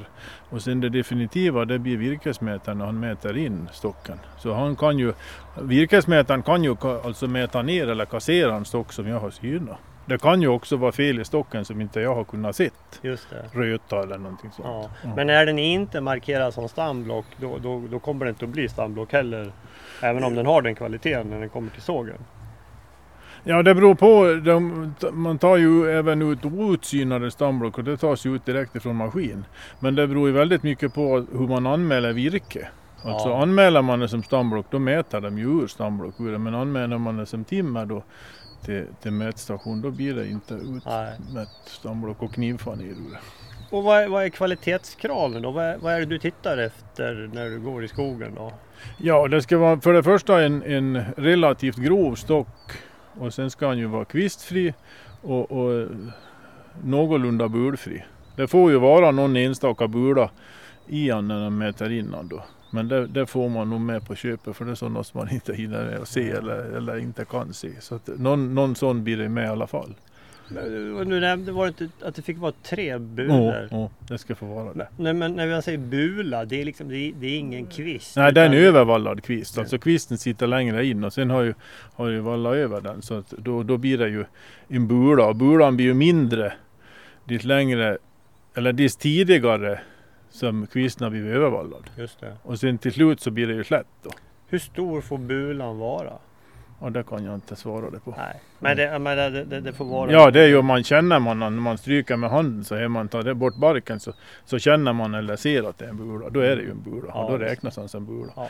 [0.50, 4.20] Och sen det definitiva det blir virkesmätaren när han mäter in stocken.
[4.38, 5.14] Så han kan ju,
[5.62, 9.78] virkesmätaren kan ju alltså mäta ner eller kassera en stock som jag har synat.
[10.06, 12.70] Det kan ju också vara fel i stocken som inte jag har kunnat se.
[13.02, 13.60] Just det.
[13.60, 14.90] Röta eller någonting sånt.
[15.04, 15.14] Ja.
[15.16, 18.70] Men är den inte markerad som stamblock då, då, då kommer den inte att bli
[18.70, 19.52] stamblock heller.
[20.02, 22.18] Även om den har den kvaliteten när den kommer till sågen.
[23.44, 24.42] Ja det beror på.
[24.46, 28.96] De, man tar ju även ut outsynade stamblock och det tas ju ut direkt ifrån
[28.96, 29.46] maskin.
[29.80, 32.68] Men det beror ju väldigt mycket på hur man anmäler virke.
[33.04, 33.42] Alltså ja.
[33.42, 37.26] anmäler man det som stamblock då mäter de ju ur stamblock Men anmäler man det
[37.26, 38.04] som timmer då
[38.66, 43.20] till, till mätstation då blir det inte utmätt stamblock och knivfan ur det.
[43.70, 45.52] Och vad är, vad är kvalitetskraven då?
[45.52, 48.54] Vad är, vad är det du tittar efter när du går i skogen då?
[48.98, 52.48] Ja det ska vara för det första en, en relativt grov stock
[53.20, 54.74] och sen ska han ju vara kvistfri
[55.22, 55.88] och, och
[56.84, 58.04] någorlunda bulfri.
[58.36, 60.30] Det får ju vara någon enstaka bula
[60.88, 62.44] i han när han mäter in då.
[62.72, 65.32] Men det, det, får man nog med på köpet för det är sådant som man
[65.32, 67.82] inte hinner att se eller, eller inte kan se.
[67.82, 69.96] Så att någon, någon sån blir det med i alla fall.
[71.06, 73.68] Nu nämnde var det att det fick vara tre bulor?
[73.72, 74.88] Ja, det ska få vara det.
[74.98, 78.16] Nej men när jag säger bula, det är liksom det är, det är ingen kvist?
[78.16, 79.58] Nej, det är en övervallad kvist.
[79.58, 81.54] Alltså kvisten sitter längre in och sen har ju,
[81.94, 83.02] har ju vallat över den.
[83.02, 84.26] Så då, då blir det ju
[84.68, 86.54] en bula och bulan blir ju mindre
[87.26, 87.98] dit längre
[88.54, 89.80] eller dit tidigare
[90.30, 91.84] som kvisten har blivit övervallad.
[91.98, 92.38] Just det.
[92.44, 94.10] Och sen till slut så blir det ju slätt då.
[94.48, 96.14] Hur stor får bulan vara?
[96.82, 98.16] Ja, det kan jag inte svara det på.
[98.18, 100.12] Nej, men det, men det, det, det får vara...
[100.12, 103.08] Ja, det är ju man känner man när man stryker med handen så är man
[103.08, 104.14] tar bort barken så,
[104.46, 106.30] så känner man eller ser att det är en bula.
[106.30, 108.32] Då är det ju en bula ja, och då räknas den som bula.
[108.36, 108.48] Ja.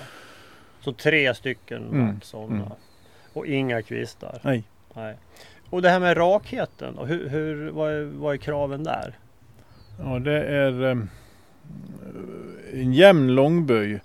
[0.79, 2.21] Så tre stycken mm.
[2.21, 2.55] sådana.
[2.55, 2.71] Mm.
[3.33, 4.39] Och inga kvistar?
[4.41, 4.63] Nej.
[4.93, 5.15] Nej.
[5.69, 7.05] Och det här med rakheten då?
[7.05, 9.17] Hur, hur, vad, är, vad är kraven där?
[9.99, 11.09] Ja, det är um,
[12.73, 14.01] en jämn långböj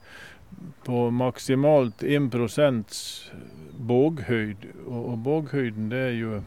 [0.85, 3.31] på maximalt 1 procents
[3.77, 4.57] båghöjd
[4.87, 6.43] och, och båghöjden det är ju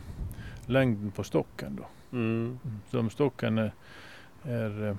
[0.66, 2.18] längden på stocken då.
[2.18, 2.60] Mm.
[2.92, 3.72] Så om stocken är,
[4.44, 4.98] är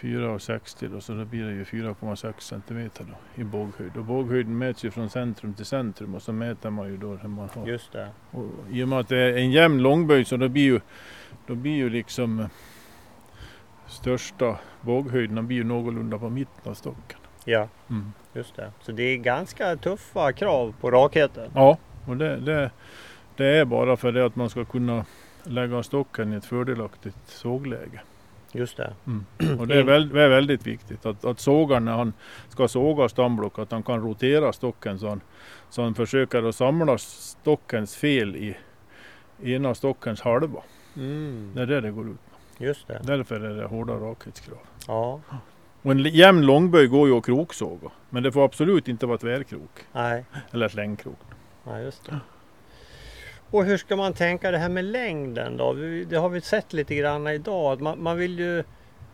[0.00, 3.96] 4,60 eh, då så då blir det ju 4,6 centimeter då, i båghöjd.
[3.96, 7.28] Och båghöjden mäts ju från centrum till centrum och så mäter man ju då hur
[7.28, 7.66] man har.
[7.66, 8.08] Just det.
[8.30, 10.80] Och I och med att det är en jämn långböj så då blir ju,
[11.46, 12.46] då blir ju liksom eh,
[13.86, 17.18] största båghöjden blir ju någorlunda på mitten av stocken.
[17.44, 17.68] Ja.
[17.90, 18.12] Mm.
[18.38, 18.72] Just det.
[18.80, 21.50] Så det är ganska tuffa krav på rakheten.
[21.54, 22.70] Ja, och det, det,
[23.36, 25.04] det är bara för det att man ska kunna
[25.42, 28.00] lägga stocken i ett fördelaktigt sågläge.
[28.52, 28.94] Just det.
[29.06, 29.24] Mm.
[29.60, 32.12] Och det är, väldigt, det är väldigt viktigt att, att sågaren när han
[32.48, 35.20] ska såga stamblock att han kan rotera stocken så han,
[35.70, 38.56] så han försöker att samla stockens fel i
[39.42, 40.62] ena stockens halva.
[40.96, 41.52] Mm.
[41.54, 42.64] Det är det det går ut på.
[42.64, 43.00] Just det.
[43.04, 44.58] Därför är det hårda rakhetskrav.
[44.86, 45.20] Ja.
[45.82, 47.90] Och en jämn långböj går ju att kroksåga.
[48.10, 49.86] Men det får absolut inte vara tvärkrok.
[49.92, 50.24] Nej.
[50.50, 51.18] Eller slängkrok.
[51.64, 52.20] Nej, just det.
[53.50, 55.72] Och hur ska man tänka det här med längden då?
[56.08, 57.80] Det har vi sett lite grann idag.
[57.80, 58.64] Man, man vill ju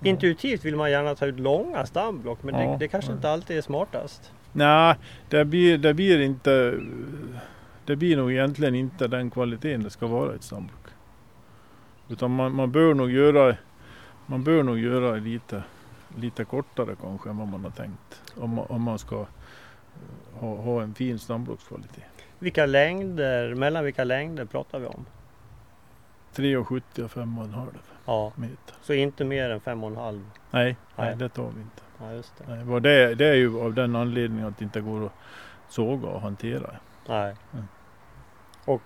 [0.03, 3.15] Intuitivt vill man gärna ta ut långa stamblock men ja, det, det, kanske ja.
[3.15, 4.33] inte alltid är smartast.
[4.53, 4.95] Nej,
[5.29, 6.81] det blir, det blir inte
[7.85, 10.87] Det blir nog egentligen inte den kvaliteten det ska vara i ett stamblock.
[12.09, 13.57] Utan man, man bör nog göra
[14.27, 15.63] Man bör nog göra lite
[16.17, 18.23] lite kortare kanske än vad man har tänkt.
[18.37, 22.05] Om, om man ska eh, ha, ha en fin stamblockskvalitet.
[22.39, 25.07] Vilka längder, mellan vilka längder pratar vi om?
[26.35, 27.67] 3,70 och 5,5
[28.07, 28.33] ja.
[28.37, 28.75] meter.
[28.83, 30.13] Så inte mer än 5,5?
[30.13, 31.83] Nej, nej, nej, det tar vi inte.
[32.01, 32.65] Ja, just det.
[32.65, 35.13] Nej, det, det är ju av den anledningen att det inte går att
[35.69, 36.71] såga och hantera.
[37.09, 37.35] Nej.
[37.53, 37.65] Mm.
[38.65, 38.83] Och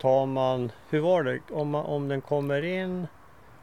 [0.00, 3.06] tar man, hur var det, om, man, om den kommer in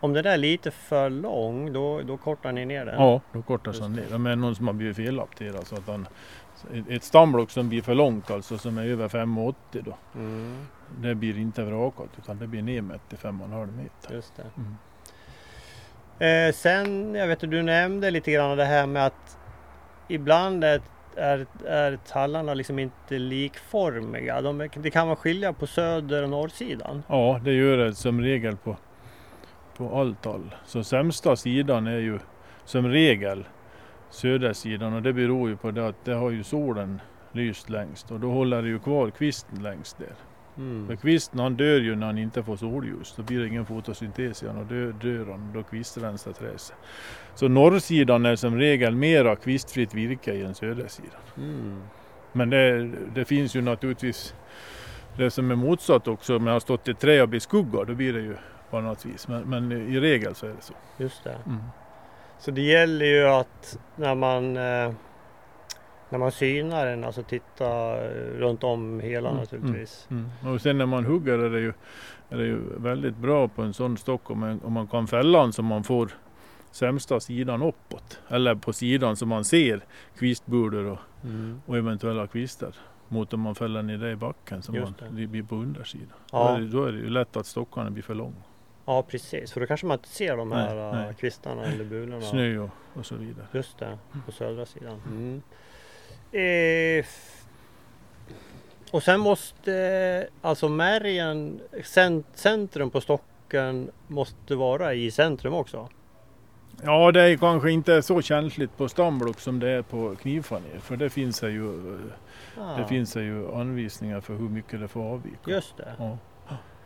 [0.06, 2.95] om den är lite för lång då, då kortar ni ner den?
[3.01, 4.18] Ja, då kortas den ner.
[4.18, 6.08] Men någon som har blivit felapterad så att han
[6.89, 9.97] ett stamblock som blir för långt alltså som är över 5,80 då.
[10.16, 10.68] Mm.
[11.01, 14.16] Det blir inte vrakat utan det blir nedmätt till 5,5 meter.
[14.16, 14.43] Just det.
[14.58, 14.78] Mm.
[16.20, 19.38] Eh, sen, jag vet att du nämnde lite grann det här med att
[20.08, 20.82] ibland är,
[21.16, 24.41] är, är tallarna liksom inte likformiga.
[24.41, 27.03] De, det kan vara skilja på söder och norrsidan.
[27.08, 28.78] Ja, det gör det som regel på
[29.78, 30.55] på allt tall.
[30.65, 32.19] Så sämsta sidan är ju
[32.65, 33.45] som regel
[34.09, 37.01] södersidan och det beror ju på det att det har ju solen
[37.32, 40.15] lyst längst och då håller det ju kvar kvisten längst där.
[40.57, 40.88] Mm.
[40.88, 43.13] För kvisten han dör ju när han inte får solljus.
[43.17, 45.51] Då blir det ingen fotosyntes igen och dör, dör han.
[45.53, 46.76] Då kvistrensar träset.
[47.36, 51.21] Så norrsidan är som regel mera kvistfritt virke än södersidan.
[51.38, 51.82] Mm.
[52.32, 54.36] Men det, det, finns ju naturligtvis
[55.17, 56.36] det som är motsatt också.
[56.36, 58.36] Om jag har stått i trä och beskuggad då blir det ju
[58.70, 59.28] på något vis.
[59.28, 60.74] Men, men i regel så är det så.
[60.97, 61.38] Just det.
[61.45, 61.63] Mm.
[62.39, 64.91] Så det gäller ju att när man eh,
[66.09, 67.95] när man synar den, alltså titta
[68.38, 70.07] runt om hela mm, naturligtvis.
[70.11, 70.53] Mm, mm.
[70.53, 71.74] Och sen när man hugger är det ju,
[72.30, 75.41] är det ju väldigt bra på en sån stock om man, om man kan fälla
[75.41, 76.11] den så man får
[76.72, 78.20] sämsta sidan uppåt.
[78.28, 79.82] Eller på sidan så man ser
[80.18, 81.61] kvistbulor och, mm.
[81.66, 82.76] och eventuella kvistar.
[83.07, 86.18] Mot om man fäller ner det i backen så man, det blir på undersidan.
[86.32, 86.47] Ja.
[86.49, 88.43] Då, är det, då är det ju lätt att stockarna blir för långa.
[88.86, 91.09] Ja precis, för då kanske man inte ser de här nej, nej.
[91.09, 92.21] Äh, kvistarna eller bulorna.
[92.21, 93.45] Snö och, och, så vidare.
[93.51, 95.01] Just det, på södra sidan.
[95.07, 95.41] Mm.
[96.31, 97.05] Eh,
[98.91, 101.61] och sen måste alltså märgen,
[102.33, 105.89] centrum på stocken måste vara i centrum också?
[106.83, 110.79] Ja det är kanske inte så känsligt på stamblock som det är på knivfaner.
[110.79, 111.97] För det finns ju,
[112.57, 112.77] ah.
[112.77, 115.51] det finns ju anvisningar för hur mycket det får avvika.
[115.51, 115.93] Just det.
[115.97, 116.17] Ja.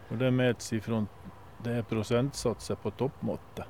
[0.10, 1.08] Och det mäts ifrån
[1.64, 3.66] det är procentsatser på toppmåttet.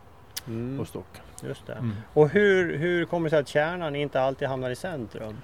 [0.47, 0.77] Mm.
[0.77, 1.23] på stocken.
[1.43, 1.73] Just det.
[1.73, 1.91] Mm.
[2.13, 5.35] Och hur, hur kommer det sig att kärnan inte alltid hamnar i centrum?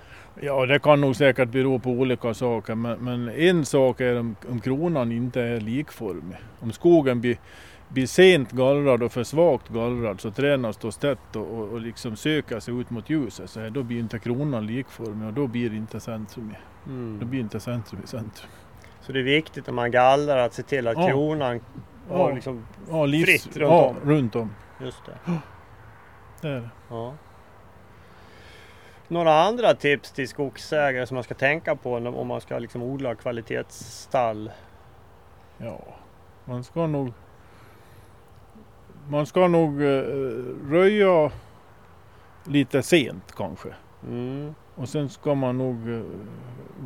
[0.42, 4.36] Ja, det kan nog säkert bero på olika saker, men, men en sak är om,
[4.50, 6.38] om kronan inte är likformig.
[6.60, 7.38] Om skogen blir,
[7.90, 12.16] blir sent gallrad och för svagt gallrad så träden står tätt och, och, och liksom
[12.16, 15.70] söker sig ut mot ljuset, så här, då blir inte kronan likformig och då blir
[15.70, 17.30] det inte centrum i, då Mm.
[17.30, 18.50] blir inte centrum i centrum.
[19.02, 21.08] Så det är viktigt om man gallrar att se till att Ja.
[21.08, 21.60] kronan
[22.10, 22.32] Ja.
[22.32, 22.66] liksom...
[22.90, 23.96] Ja, livs, Fritt runt ja, om.
[24.10, 24.56] runt om.
[24.82, 25.40] Just det.
[26.42, 26.70] Det är det.
[26.90, 27.14] Ja.
[29.08, 33.16] Några andra tips till skogsägare som man ska tänka på om man ska liksom odla
[33.16, 34.52] kvalitetsstall?
[35.58, 35.80] Ja,
[36.46, 37.14] man ska nog...
[39.10, 40.04] Man ska nog eh,
[40.70, 41.32] röja
[42.44, 43.70] lite sent kanske.
[44.08, 44.56] Mm.
[44.76, 46.02] Och sen ska man nog eh,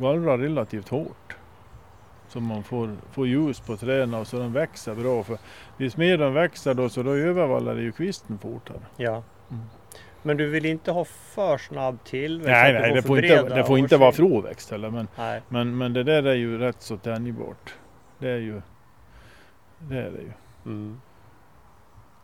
[0.00, 1.36] gallra relativt hårt.
[2.32, 5.22] Så man får, får ljus på träden och så de växer bra.
[5.22, 5.38] För
[5.78, 8.80] ju mer de växer då så då övervallar ju kvisten fortare.
[8.96, 9.22] Ja.
[9.50, 9.62] Mm.
[10.22, 12.50] Men du vill inte ha för snabb tillväxt?
[12.50, 14.90] Nej, nej det får, inte, det får inte vara fråväxt heller.
[14.90, 15.42] Men, Nej.
[15.48, 17.74] men, men det där är ju rätt så tänjbart.
[18.18, 18.62] Det är ju...
[19.78, 20.32] Det är det ju.
[20.64, 21.00] Mm.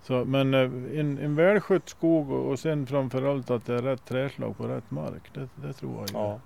[0.03, 4.05] Så, men eh, en, en välskött skog och, och sen framförallt att det är rätt
[4.05, 5.31] träslag på rätt mark.
[5.35, 6.09] Det, det tror jag.
[6.13, 6.41] Ja.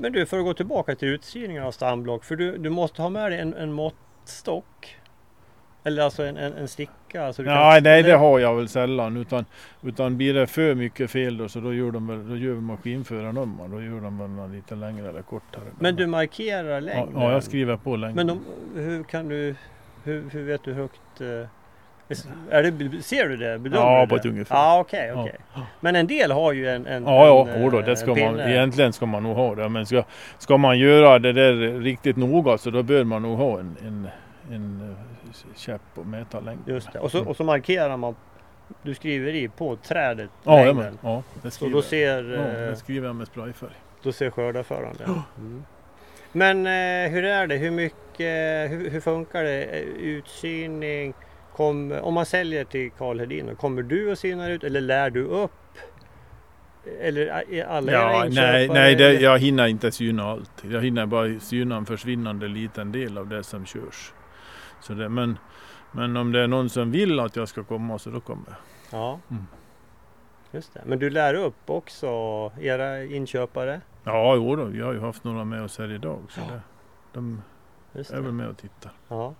[0.00, 2.24] Men du, för att gå tillbaka till utsyningen av stamblock.
[2.24, 4.96] För du, du måste ha med dig en, en måttstock.
[5.84, 7.32] Eller alltså en, en, en sticka.
[7.32, 9.16] Så du Nej, kan, nej det har jag väl sällan.
[9.16, 9.44] Utan,
[9.82, 13.38] utan blir det för mycket fel då så då gör, de väl, då gör maskinföraren
[13.38, 15.64] om Då gör de väl lite längre eller kortare.
[15.78, 17.20] Men du markerar ja, längden?
[17.20, 18.26] ja, jag skriver på längden.
[18.26, 19.54] Men de, hur kan du...
[20.04, 21.20] Hur, hur vet du hur högt...
[22.10, 22.16] eh,
[22.50, 23.58] Är det, ser du det?
[23.58, 24.20] Bedömer Ja, på det?
[24.20, 24.56] ett ungefär.
[24.56, 25.06] Ja, okej.
[25.14, 25.20] Ja.
[25.22, 25.36] okej.
[25.80, 26.86] Men en del har ju en...
[26.86, 28.50] en Ja, ja, en, eh, det ska man, pinne.
[28.50, 29.68] egentligen ska man nog ha det.
[29.68, 30.02] Men ska,
[30.38, 34.08] ska man göra det där riktigt noga så då bör man nog ha en, en,
[34.52, 34.96] en eh,
[35.56, 36.64] käpp och mäta längden.
[36.74, 36.98] Just det.
[36.98, 38.14] Och så, och så markerar man...
[38.82, 40.76] Du skriver i på trädet Ja, ja, längden.
[41.02, 43.70] men, ja, det Så skriver, då ser, ja, eh, det skriver jag med sprayfärg.
[44.02, 45.04] då ser skördarföraren det.
[45.04, 45.64] Mm.
[46.32, 47.56] Men eh, hur är det?
[47.56, 48.70] Hur mycket...
[48.70, 49.62] Hur, hur funkar det?
[49.64, 51.14] Eh, Utsyning?
[51.58, 55.24] Kom, om man säljer till Karl Hedin, kommer du och synar ut eller lär du
[55.24, 55.78] upp?
[57.00, 60.64] Eller är alla Ja, nej, nej det, jag hinner inte syna allt.
[60.70, 64.12] Jag hinner bara syna en försvinnande liten del av det som körs.
[64.80, 65.38] Så det, men,
[65.92, 69.00] men om det är någon som vill att jag ska komma så då kommer jag.
[69.00, 69.20] Ja.
[69.30, 69.46] Mm.
[70.50, 70.82] Just det.
[70.86, 72.08] Men du lär upp också
[72.60, 73.80] era inköpare?
[74.04, 76.22] Ja, jo då, vi har ju haft några med oss här idag.
[76.28, 76.60] Så det,
[77.12, 77.42] de
[77.92, 78.92] är väl med och tittar.
[79.08, 79.34] Ja.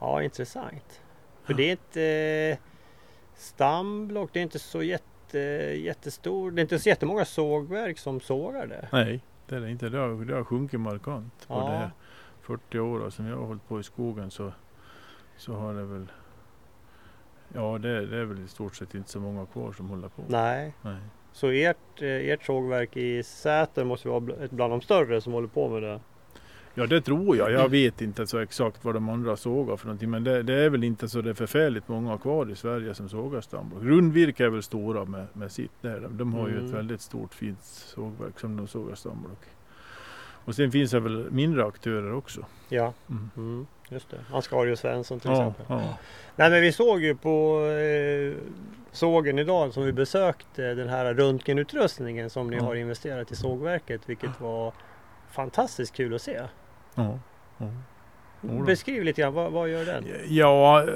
[0.00, 1.00] Ja, intressant.
[1.44, 2.58] För det är inte
[3.34, 5.38] stamblock, det är inte så jätte,
[5.78, 8.88] jättestor, det är inte så jättemånga sågverk som sågar det.
[8.92, 9.88] Nej, det är det inte.
[9.88, 11.64] Det har, det har sjunkit markant på Ja.
[11.70, 11.90] det här
[12.40, 14.52] 40 åren som jag har hållit på i skogen så,
[15.36, 16.06] så har det väl
[17.54, 20.22] Ja, det, det är väl i stort sett inte så många kvar som håller på.
[20.28, 20.96] Nej, Nej.
[21.32, 25.48] så ert, eh, ert sågverk i Säter måste vara ett bland de större som håller
[25.48, 26.00] på med det.
[26.74, 27.52] Ja det tror jag.
[27.52, 30.10] Jag vet inte så exakt vad de andra sågar för någonting.
[30.10, 33.08] Men det, det är väl inte så det är förfärligt många kvar i Sverige som
[33.08, 33.82] sågar stamblock.
[33.82, 36.08] Rundvirke är väl stora med, med sitt där.
[36.10, 36.66] De har ju Mm.
[36.66, 39.38] ett väldigt stort fint sågverk som de sågar stamblock.
[40.44, 42.46] Och sen finns det väl mindre aktörer också.
[42.68, 43.30] Ja, Mm.
[43.36, 44.18] mm, just det.
[44.32, 45.64] Ansgario Svensson till Ja, exempel.
[45.68, 45.98] ja.
[46.36, 48.34] Nej men vi såg ju på eh,
[48.92, 52.62] sågen idag som vi besökte den här röntgenutrustningen som ni Ja.
[52.62, 54.72] har investerat i sågverket vilket var
[55.32, 56.40] fantastiskt kul att se.
[56.94, 57.18] ja.
[57.58, 57.68] ja.
[58.66, 60.04] Beskriv lite grann, vad, vad gör den?
[60.28, 60.86] Ja,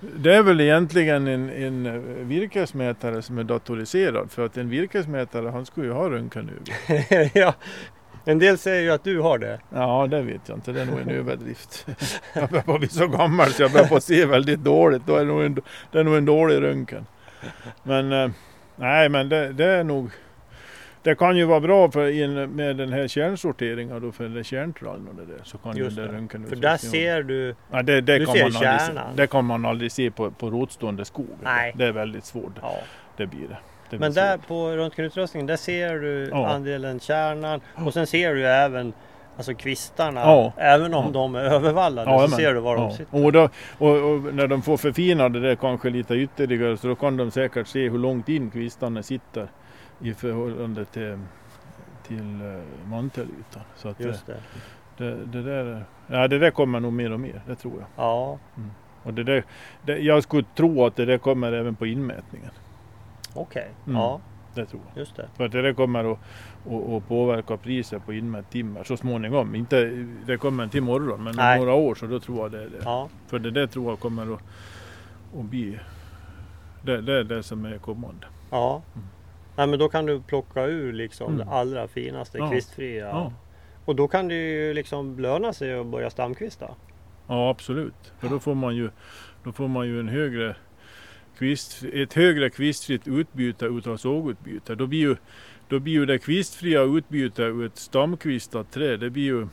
[0.00, 4.30] det är väl egentligen en, en virkesmätare som är datoriserad.
[4.30, 6.64] För att en virkesmätare han skulle ju ha röntgenögon.
[7.34, 7.54] ja,
[8.24, 9.60] en del säger ju att du har det.
[9.74, 10.72] Ja, det vet jag inte.
[10.72, 11.86] Det är nog en överdrift.
[12.34, 15.02] Jag börjar på bli så gammal så jag börjar på se väldigt dåligt.
[15.06, 15.54] Då är det, nog en,
[15.92, 17.06] det är nog en dålig röntgen.
[17.82, 18.30] Men eh,
[18.76, 20.10] nej, men det, det är nog...
[21.02, 25.14] Det kan ju vara bra för med den här kärnsorteringen då för det kärntrallen och
[25.14, 25.40] det där.
[25.44, 26.06] Så kan Just ju det.
[26.06, 28.86] den röntgen För där ser du, Ja, det, det, du kan ser man aldrig se,
[28.86, 29.16] kärnan.
[29.16, 31.28] det kan man aldrig se på, på rotstående skog.
[31.42, 31.72] Nej.
[31.76, 32.52] Det är väldigt svårt.
[32.62, 32.74] ja.
[33.16, 33.46] Det blir det.
[33.90, 34.46] det blir Men där svårt.
[34.46, 36.48] på röntgenutrustningen där ser du Ja.
[36.48, 38.92] andelen kärnan och sen ser du även
[39.36, 40.20] alltså kvistarna.
[40.20, 40.52] Ja.
[40.56, 41.10] Även om Ja.
[41.12, 43.24] de är övervallade Ja, så ser du var de sitter.
[43.24, 43.48] Och, då,
[43.78, 47.30] och, och när de får förfina det där kanske lite ytterligare så då kan de
[47.30, 49.48] säkert se hur långt in kvistarna sitter
[50.02, 51.18] i förhållande till,
[52.02, 53.62] till eh, mantelytan.
[53.76, 54.36] Så att Just det.
[54.96, 57.86] det, det, där, ja, det där kommer nog mer och mer, det tror jag.
[57.96, 58.38] Ja,
[59.02, 59.44] Och det där,
[59.82, 62.50] det, jag skulle tro att det där kommer även på inmätningen.
[63.34, 63.68] okej.
[63.86, 63.96] Mm.
[64.00, 64.20] Ja,
[64.54, 64.98] Det tror jag.
[65.00, 65.28] just det.
[65.36, 66.18] För att det där kommer att,
[66.70, 69.54] att, att påverka priset på inmätt timmer så småningom.
[69.54, 72.68] Inte, det kommer inte imorgon men om några år så då tror jag det är
[72.68, 72.80] det.
[72.84, 74.40] Ja, För det där tror jag kommer att,
[75.34, 75.78] och bli
[76.82, 78.26] det, det är det som är kommande.
[78.50, 78.82] Ja.
[78.94, 79.06] Mm.
[79.60, 81.46] Nej, men då kan du plocka ur liksom Mm.
[81.46, 82.50] det allra finaste Ja.
[82.50, 83.32] kvistfria.
[83.84, 86.70] Och då kan det ju liksom löna sig att börja stamkvista.
[87.26, 88.12] Ja absolut.
[88.20, 88.90] För då får man ju,
[89.44, 90.56] då får man ju en högre
[91.38, 94.74] kvist, ett högre kvistfritt utbyte utav sågutbyte.
[94.74, 95.16] Då blir ju,
[95.68, 99.46] då blir ju det kvistfria utbytet ur ett stamkvistat träd, det blir ju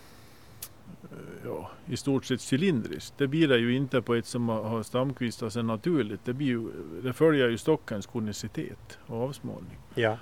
[1.46, 3.14] ja, i stort sett cylindriskt.
[3.18, 6.26] Det blir det ju inte på ett som har stamkvistat sig naturligt.
[6.26, 6.70] Det, blir ju,
[7.04, 9.78] det följer ju stockens konicitet och avsmalning.
[9.96, 10.18] Ja.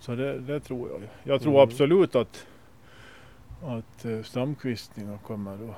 [0.00, 1.00] Så det, det tror jag.
[1.22, 1.62] Jag tror Mm.
[1.62, 2.46] absolut att,
[3.62, 5.76] att eh, stamkvistningar kommer att,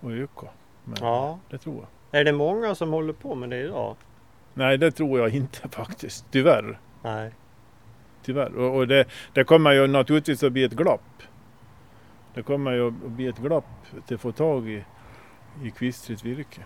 [0.00, 0.46] att öka.
[0.84, 1.38] Men ja.
[1.50, 2.20] Det tror jag.
[2.20, 3.96] Är det många som håller på med det idag?
[4.54, 6.24] Nej, det tror jag inte faktiskt.
[6.30, 6.78] Tyvärr.
[7.02, 7.32] Nej.
[8.22, 8.54] Tyvärr.
[8.56, 11.00] Och, och det, det kommer ju naturligtvis att bli ett glapp.
[12.38, 13.64] Det kommer ju att bli ett glapp
[14.06, 14.84] till att få tag i,
[15.62, 16.60] i kvistfritt virke.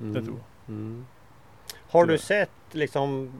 [0.00, 0.12] Mm.
[0.12, 0.74] Det tror jag.
[0.74, 1.06] Mm.
[1.90, 3.32] Har du sett liksom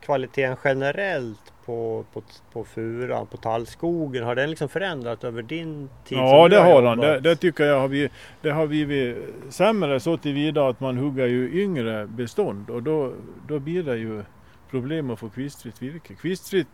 [0.00, 2.22] kvaliteten generellt på, på,
[2.52, 4.24] på furan, på tallskogen?
[4.24, 6.18] Har den liksom förändrats över din tid?
[6.18, 6.98] Ja, det har han.
[6.98, 7.22] jobbat?
[7.22, 8.12] Det, det tycker jag har blivit,
[8.42, 9.16] det har blivit
[9.48, 13.12] sämre så tillvida att man hugger ju yngre bestånd och då,
[13.48, 14.22] då blir det ju
[14.70, 16.14] problem att få kvistfritt virke.
[16.14, 16.68] Kvistfritt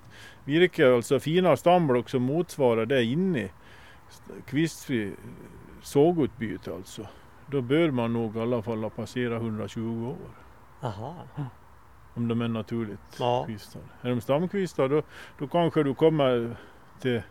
[0.45, 3.49] virke, alltså fina stamblock som motsvarar det inne,
[4.47, 5.13] kvistfri
[5.83, 7.07] sågutbyte alltså.
[7.51, 10.29] Då bör man nog i alla fall ha passerat 120 år.
[10.89, 11.15] Aha.
[12.15, 13.45] Om de är naturligt Ja.
[13.47, 13.85] kvistade.
[14.03, 15.03] Är de stamkvistade då,
[15.39, 16.57] då kanske du kommer
[17.01, 17.23] till,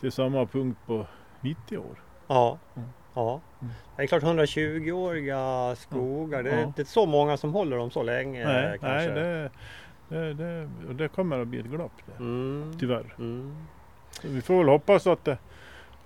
[0.00, 1.06] till samma punkt på
[1.40, 2.02] 90 år.
[2.26, 2.58] Ja.
[2.76, 2.88] Mm.
[3.14, 3.40] Ja.
[3.60, 3.72] Mm.
[3.96, 6.42] Det är klart 120-åriga skogar.
[6.42, 6.56] Det, är- Ja.
[6.56, 8.44] det är inte så många som håller dem så länge.
[8.46, 9.14] Nej, kanske.
[9.14, 9.50] nej det,
[10.08, 12.76] det, det, det kommer att bli ett glapp där, Mm.
[12.78, 13.14] tyvärr.
[13.18, 13.56] Mm.
[14.24, 15.38] Vi får väl hoppas att det,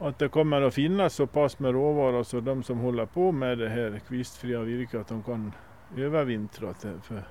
[0.09, 3.59] att det kommer att finnas så pass med råvara så de som håller på med
[3.59, 5.53] det här kvistfria virket att de kan
[5.97, 7.23] övervintra för,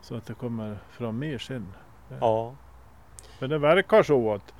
[0.00, 1.66] så att det kommer fram mer sen.
[2.20, 2.54] Ja.
[3.40, 4.54] Men det verkar så att,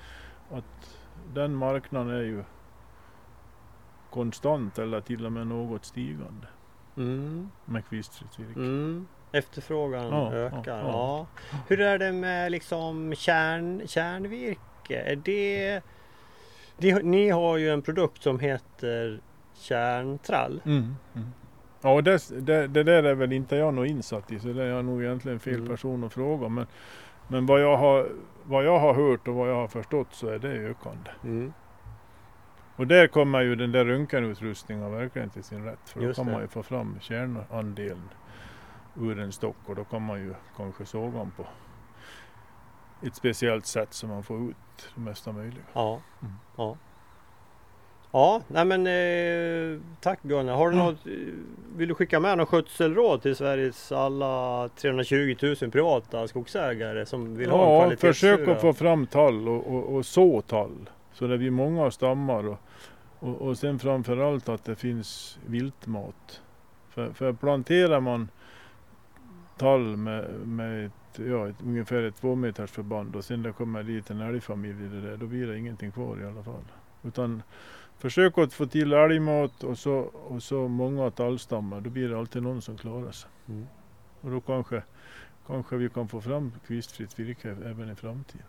[0.51, 0.99] att
[1.35, 2.45] den marknaden är ju
[4.11, 6.47] konstant eller till och med något stigande
[6.97, 7.51] Mm.
[7.65, 8.61] med kvistfritt virke.
[8.61, 9.07] Mm.
[9.33, 10.79] Efterfrågan Ja, ökar.
[10.79, 11.27] Ja, ja,
[11.69, 15.01] Hur är det med liksom kärn, kärnvirke?
[15.01, 15.81] Är det,
[16.79, 17.03] det...
[17.03, 19.21] Ni har ju en produkt som heter
[19.55, 20.61] kärntrall.
[20.65, 20.95] Mm.
[21.15, 21.29] Mm.
[21.83, 24.67] Ja, det, det, det där är väl inte jag nog insatt i så det är
[24.69, 25.69] jag nog egentligen fel Mm.
[25.69, 26.49] person att fråga.
[26.49, 26.67] Men,
[27.29, 28.09] men vad, jag har,
[28.45, 31.11] vad jag har hört och vad jag har förstått så är det ökande.
[31.25, 31.53] Mm.
[32.77, 35.79] Och där kommer ju den där röntgenutrustningen verkligen till sin rätt.
[35.89, 36.33] För då Just kan det.
[36.33, 38.09] man ju få fram kärnandelen
[39.01, 41.47] ur en stock och då kan man ju kanske såga den på
[43.07, 44.57] ett speciellt sätt så man får ut
[44.95, 45.65] det mesta möjliga.
[45.73, 46.01] Ja.
[46.23, 46.35] Mm.
[46.57, 46.77] Ja.
[48.11, 50.55] Ja, nej men eh, tack Gunnar.
[50.55, 50.85] Har du Ja.
[50.85, 51.13] något, eh,
[51.77, 57.51] vill du skicka med något skötselråd till Sveriges alla 320 000 privata skogsägare som vill
[57.51, 60.91] ha en Ja, försök att få fram tall och, och, och så tall.
[61.13, 62.59] Så det blir många stammar och,
[63.19, 66.43] och, och sen framförallt att det finns viltmat.
[66.89, 68.29] För, för planterar man
[69.59, 73.83] tall med, med ett, ja, ett, ungefär ett två meters förband och sen det kommer
[73.83, 76.65] dit en älgfamilj i det där, då blir det ingenting kvar i alla fall.
[77.03, 77.43] Utan
[77.99, 79.95] försök att få till älgmat och så,
[80.29, 83.31] och så många tallstammar, då blir det alltid någon som klarar sig.
[83.49, 83.67] Mm.
[84.21, 84.83] Och då kanske,
[85.47, 88.47] kanske vi kan få fram kvistfritt virke även i framtiden.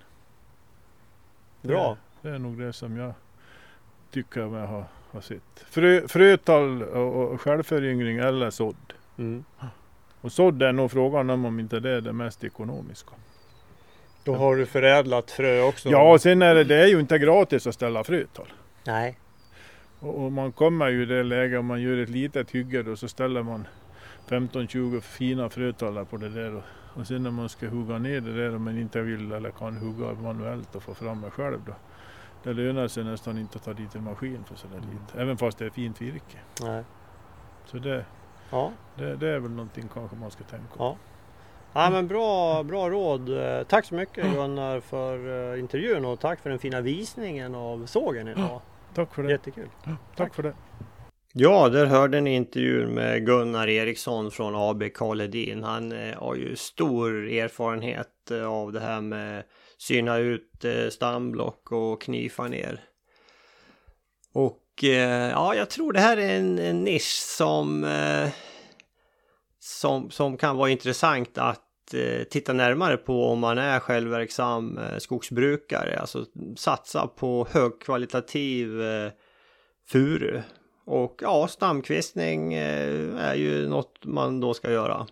[1.62, 1.98] Bra.
[2.22, 3.14] Det, det är nog det som jag
[4.12, 5.66] tycker jag har, har sett.
[5.70, 8.94] Frö, frötall och, och självföryngring eller sådd.
[9.18, 9.44] Mm.
[10.22, 13.12] Och sådd är nog frågan om inte det är det mest ekonomiska.
[14.24, 15.90] Då har du förädlat frö också?
[15.90, 18.48] Ja, och sen är det, det är ju inte gratis att ställa frötall.
[18.86, 19.20] Nej.
[20.00, 22.96] Och, och man kommer ju i det läget om man gör ett litet hygge då
[22.96, 23.68] så ställer man
[24.28, 26.56] 15-20 fina frötallar på det där.
[26.56, 26.64] Och,
[26.94, 29.78] och sen när man ska hugga ner det där om man inte vill eller kan
[29.78, 31.74] hugga manuellt och få fram det själv då.
[32.44, 35.22] Det lönar sig nästan inte att ta dit en maskin för sådär lite.
[35.22, 36.38] Även fast det är fint virke.
[36.62, 36.84] Nej.
[37.66, 38.06] Så det,
[38.52, 38.72] Ja.
[38.96, 40.84] det, det är väl någonting kanske man ska tänka på.
[40.84, 40.98] Ja.
[41.74, 43.30] Ja men bra, bra råd.
[43.68, 48.28] Tack så mycket Gunnar för eh, intervjun och tack för den fina visningen av sågen
[48.28, 48.62] idag.
[48.94, 49.32] Tack för det.
[49.32, 49.70] Jättekul.
[50.16, 50.54] Tack för det.
[51.34, 55.64] Ja, där hörde ni intervjun med Gunnar Eriksson från AB Karl Edin.
[55.64, 59.44] Han eh, har ju stor erfarenhet eh, av det här med
[59.78, 62.82] syna ut stamblock och knifa ner.
[64.34, 68.30] Och Eh, ja, jag tror det här är en, en nisch som, eh,
[69.60, 76.00] som, som kan vara intressant att eh, titta närmare på om man är självverksam skogsbrukare.
[76.00, 76.26] Alltså
[76.58, 78.70] satsa på högkvalitativ
[79.88, 80.42] furu
[80.86, 85.08] Och ja, stamkvistning är ju något man då ska göra.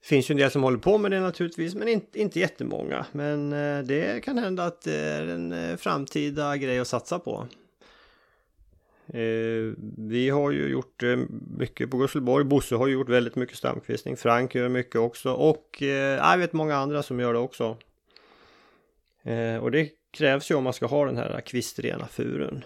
[0.00, 3.06] Det finns ju en del som håller på med det naturligtvis, men inte, inte jättemånga.
[3.12, 3.50] Men
[3.86, 7.46] det kan hända att det är en framtida grej att satsa på.
[9.14, 11.18] Eh, vi har ju gjort eh,
[11.58, 12.44] mycket på Gusselborg.
[12.44, 14.16] Bosse har ju gjort väldigt mycket stamkvistning.
[14.16, 17.76] Frank gör mycket också och eh, jag vet många andra som gör det också.
[19.60, 22.64] Och det krävs ju om man ska ha den här kvistrena furun.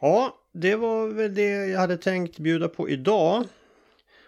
[0.00, 3.44] Ja, det var väl det jag hade tänkt bjuda på idag.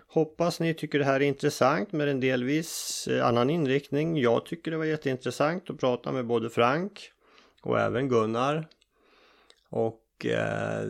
[0.09, 4.19] Hoppas ni tycker det här är intressant med en delvis annan inriktning.
[4.19, 7.11] Jag tycker det var jätteintressant att prata med både Frank
[7.63, 8.69] och även Gunnar.
[9.69, 10.81] Och eh,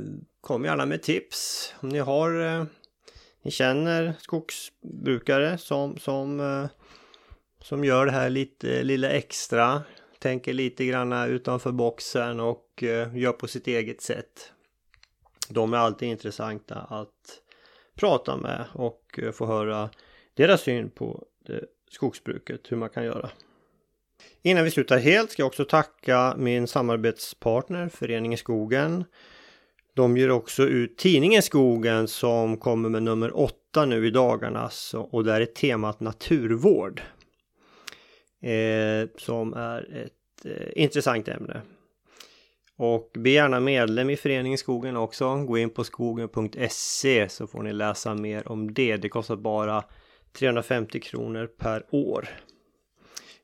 [0.41, 2.65] kom gärna med tips om ni har eh,
[3.47, 6.67] ni känner skogsbrukare som, som, eh,
[7.63, 9.83] som gör det här lite lilla extra.
[10.19, 14.53] Tänker lite grann utanför boxen och eh, gör på sitt eget sätt.
[15.49, 17.41] De är alltid intressanta att
[17.95, 19.91] prata med och eh, få höra
[20.35, 21.25] deras syn på
[21.91, 23.31] skogsbruket, hur man kan göra.
[24.47, 29.05] Innan vi slutar helt ska jag också tacka min samarbetspartner Föreningen Skogen.
[29.95, 35.25] De ger också ut tidningen Skogen som kommer med nummer åtta nu i dagarna och
[35.25, 37.03] där är temat naturvård.
[38.43, 41.63] Eh, som är ett eh, intressant ämne.
[42.77, 45.37] Och bli gärna medlem i Föreningen Skogen också.
[45.37, 48.97] Gå in på skogen.se så får ni läsa mer om det.
[48.97, 49.85] Det kostar bara
[50.33, 52.29] 350 kronor per år.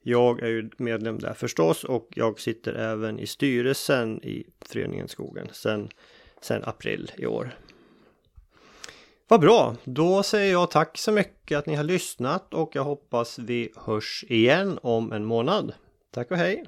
[0.03, 5.49] Jag är ju medlem där förstås och jag sitter även i styrelsen i Föreningen Skogen
[5.53, 5.89] sen,
[6.41, 7.55] sen april i år.
[9.29, 9.77] Vad bra!
[9.85, 14.25] Då säger jag tack så mycket att ni har lyssnat och jag hoppas vi hörs
[14.29, 15.75] igen om en månad.
[16.11, 16.65] Tack och hej!